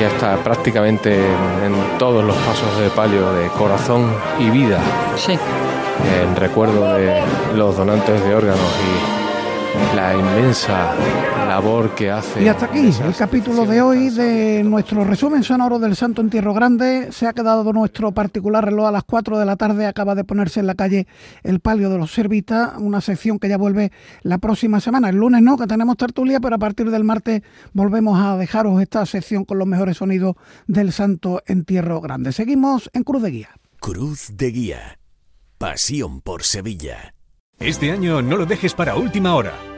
ya 0.00 0.08
está 0.08 0.36
prácticamente 0.36 1.16
en 1.16 1.98
todos 1.98 2.24
los 2.24 2.36
pasos 2.36 2.78
de 2.78 2.90
palio 2.90 3.32
de 3.32 3.48
corazón 3.48 4.12
y 4.38 4.50
vida. 4.50 4.78
En 6.22 6.36
recuerdo 6.36 6.94
de 6.94 7.22
los 7.54 7.76
donantes 7.76 8.22
de 8.22 8.34
órganos 8.34 8.58
y 8.58 9.17
la 9.94 10.14
inmensa 10.14 10.94
labor 11.48 11.94
que 11.94 12.10
hace. 12.10 12.42
Y 12.42 12.48
hasta 12.48 12.66
aquí 12.66 12.78
el 12.78 13.14
capítulo 13.16 13.64
de 13.64 13.80
hoy 13.80 14.10
de 14.10 14.62
nuestro 14.62 15.04
resumen 15.04 15.42
sonoro 15.42 15.78
del 15.78 15.96
Santo 15.96 16.20
Entierro 16.20 16.52
Grande. 16.52 17.10
Se 17.10 17.26
ha 17.26 17.32
quedado 17.32 17.72
nuestro 17.72 18.12
particular 18.12 18.64
reloj 18.64 18.88
a 18.88 18.92
las 18.92 19.04
4 19.04 19.38
de 19.38 19.46
la 19.46 19.56
tarde. 19.56 19.86
Acaba 19.86 20.14
de 20.14 20.24
ponerse 20.24 20.60
en 20.60 20.66
la 20.66 20.74
calle 20.74 21.06
el 21.42 21.60
palio 21.60 21.90
de 21.90 21.98
los 21.98 22.12
Servitas, 22.12 22.72
una 22.78 23.00
sección 23.00 23.38
que 23.38 23.48
ya 23.48 23.56
vuelve 23.56 23.90
la 24.22 24.38
próxima 24.38 24.80
semana. 24.80 25.08
El 25.08 25.16
lunes 25.16 25.42
no, 25.42 25.56
que 25.56 25.66
tenemos 25.66 25.96
tertulia, 25.96 26.40
pero 26.40 26.56
a 26.56 26.58
partir 26.58 26.90
del 26.90 27.04
martes 27.04 27.42
volvemos 27.72 28.20
a 28.20 28.36
dejaros 28.36 28.80
esta 28.82 29.06
sección 29.06 29.44
con 29.44 29.58
los 29.58 29.66
mejores 29.66 29.96
sonidos 29.96 30.36
del 30.66 30.92
Santo 30.92 31.42
Entierro 31.46 32.00
Grande. 32.00 32.32
Seguimos 32.32 32.90
en 32.92 33.04
Cruz 33.04 33.22
de 33.22 33.30
Guía. 33.30 33.48
Cruz 33.80 34.32
de 34.36 34.50
Guía. 34.50 34.98
Pasión 35.56 36.20
por 36.20 36.42
Sevilla. 36.42 37.14
Este 37.58 37.90
año 37.90 38.22
no 38.22 38.36
lo 38.36 38.46
dejes 38.46 38.74
para 38.74 38.94
última 38.94 39.34
hora. 39.34 39.77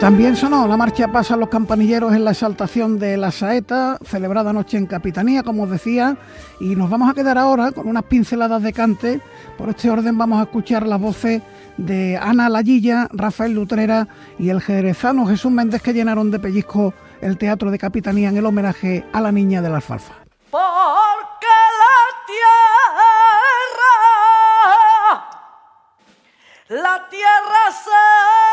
También 0.00 0.36
sonó 0.36 0.68
la 0.68 0.76
marcha 0.76 1.08
Pasa 1.08 1.36
los 1.36 1.48
campanilleros 1.48 2.14
en 2.14 2.24
la 2.24 2.30
exaltación 2.30 3.00
de 3.00 3.16
la 3.16 3.32
saeta, 3.32 3.98
celebrada 4.04 4.50
anoche 4.50 4.76
en 4.78 4.86
Capitanía, 4.86 5.42
como 5.42 5.64
os 5.64 5.70
decía, 5.70 6.16
y 6.60 6.76
nos 6.76 6.88
vamos 6.88 7.10
a 7.10 7.14
quedar 7.14 7.36
ahora 7.36 7.72
con 7.72 7.88
unas 7.88 8.04
pinceladas 8.04 8.62
de 8.62 8.72
cante. 8.72 9.20
Por 9.58 9.70
este 9.70 9.90
orden 9.90 10.16
vamos 10.16 10.38
a 10.38 10.44
escuchar 10.44 10.86
las 10.86 11.00
voces 11.00 11.42
de 11.78 12.16
Ana 12.16 12.48
Lallilla, 12.48 13.08
Rafael 13.12 13.54
Lutrera 13.54 14.06
y 14.38 14.50
el 14.50 14.60
jerezano 14.60 15.26
Jesús 15.26 15.50
Méndez 15.50 15.82
que 15.82 15.92
llenaron 15.92 16.30
de 16.30 16.38
pellizco 16.38 16.94
el 17.20 17.36
teatro 17.36 17.72
de 17.72 17.78
Capitanía 17.78 18.28
en 18.28 18.36
el 18.36 18.46
homenaje 18.46 19.04
a 19.12 19.20
la 19.20 19.32
niña 19.32 19.62
de 19.62 19.68
la 19.68 19.76
alfalfa. 19.76 20.14
Porque 20.50 21.48
la 21.82 22.04
tierra, 26.68 26.82
la 26.82 27.08
tierra 27.08 27.72
se 27.72 28.47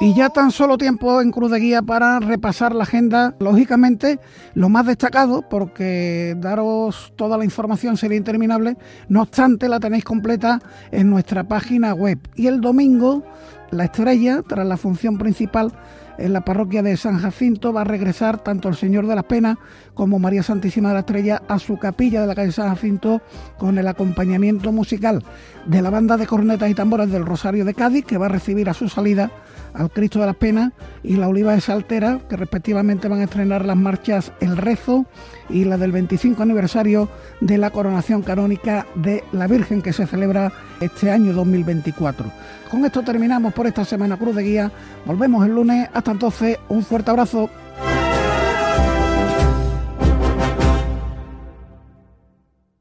Y 0.00 0.14
ya 0.14 0.30
tan 0.30 0.50
solo 0.50 0.78
tiempo 0.78 1.20
en 1.20 1.30
Cruz 1.30 1.50
de 1.50 1.60
Guía 1.60 1.82
para 1.82 2.18
repasar 2.18 2.74
la 2.74 2.82
agenda, 2.82 3.34
lógicamente 3.38 4.18
lo 4.54 4.68
más 4.68 4.86
destacado, 4.86 5.48
porque 5.48 6.34
daros 6.38 7.12
toda 7.14 7.38
la 7.38 7.44
información 7.44 7.96
sería 7.96 8.18
interminable, 8.18 8.76
no 9.08 9.22
obstante 9.22 9.68
la 9.68 9.78
tenéis 9.78 10.04
completa 10.04 10.60
en 10.90 11.08
nuestra 11.08 11.44
página 11.44 11.94
web. 11.94 12.18
Y 12.34 12.48
el 12.48 12.60
domingo, 12.60 13.22
la 13.70 13.84
estrella, 13.84 14.42
tras 14.42 14.66
la 14.66 14.76
función 14.76 15.18
principal 15.18 15.72
en 16.18 16.32
la 16.32 16.44
parroquia 16.44 16.82
de 16.82 16.96
San 16.96 17.18
Jacinto, 17.18 17.72
va 17.72 17.82
a 17.82 17.84
regresar 17.84 18.38
tanto 18.42 18.68
el 18.68 18.76
Señor 18.76 19.06
de 19.06 19.14
las 19.14 19.24
Penas 19.24 19.58
como 19.94 20.18
María 20.18 20.42
Santísima 20.42 20.88
de 20.88 20.94
la 20.94 21.00
Estrella 21.00 21.42
a 21.48 21.58
su 21.58 21.78
capilla 21.78 22.20
de 22.20 22.26
la 22.26 22.34
calle 22.34 22.52
San 22.52 22.68
Jacinto 22.68 23.22
con 23.58 23.78
el 23.78 23.86
acompañamiento 23.86 24.72
musical 24.72 25.24
de 25.66 25.82
la 25.82 25.90
banda 25.90 26.16
de 26.16 26.26
cornetas 26.26 26.70
y 26.70 26.74
tambores 26.74 27.10
del 27.10 27.26
Rosario 27.26 27.64
de 27.64 27.74
Cádiz, 27.74 28.04
que 28.04 28.18
va 28.18 28.26
a 28.26 28.30
recibir 28.30 28.68
a 28.68 28.74
su 28.74 28.88
salida 28.88 29.30
al 29.74 29.90
Cristo 29.90 30.20
de 30.20 30.26
las 30.26 30.36
Penas 30.36 30.72
y 31.02 31.16
la 31.16 31.28
Oliva 31.28 31.52
de 31.52 31.60
Saltera, 31.60 32.20
que 32.28 32.36
respectivamente 32.36 33.08
van 33.08 33.20
a 33.20 33.24
estrenar 33.24 33.64
las 33.64 33.76
marchas 33.76 34.32
El 34.40 34.56
Rezo 34.56 35.06
y 35.48 35.64
la 35.64 35.76
del 35.76 35.92
25 35.92 36.42
aniversario 36.42 37.08
de 37.40 37.58
la 37.58 37.70
coronación 37.70 38.22
canónica 38.22 38.86
de 38.94 39.24
la 39.32 39.46
Virgen 39.46 39.82
que 39.82 39.92
se 39.92 40.06
celebra 40.06 40.52
este 40.80 41.10
año 41.10 41.32
2024. 41.32 42.26
Con 42.70 42.84
esto 42.84 43.02
terminamos 43.02 43.52
por 43.52 43.66
esta 43.66 43.84
semana 43.84 44.16
Cruz 44.16 44.34
de 44.34 44.42
Guía. 44.42 44.72
Volvemos 45.04 45.44
el 45.44 45.54
lunes. 45.54 45.88
Hasta 45.92 46.12
entonces, 46.12 46.58
un 46.68 46.82
fuerte 46.82 47.10
abrazo. 47.10 47.50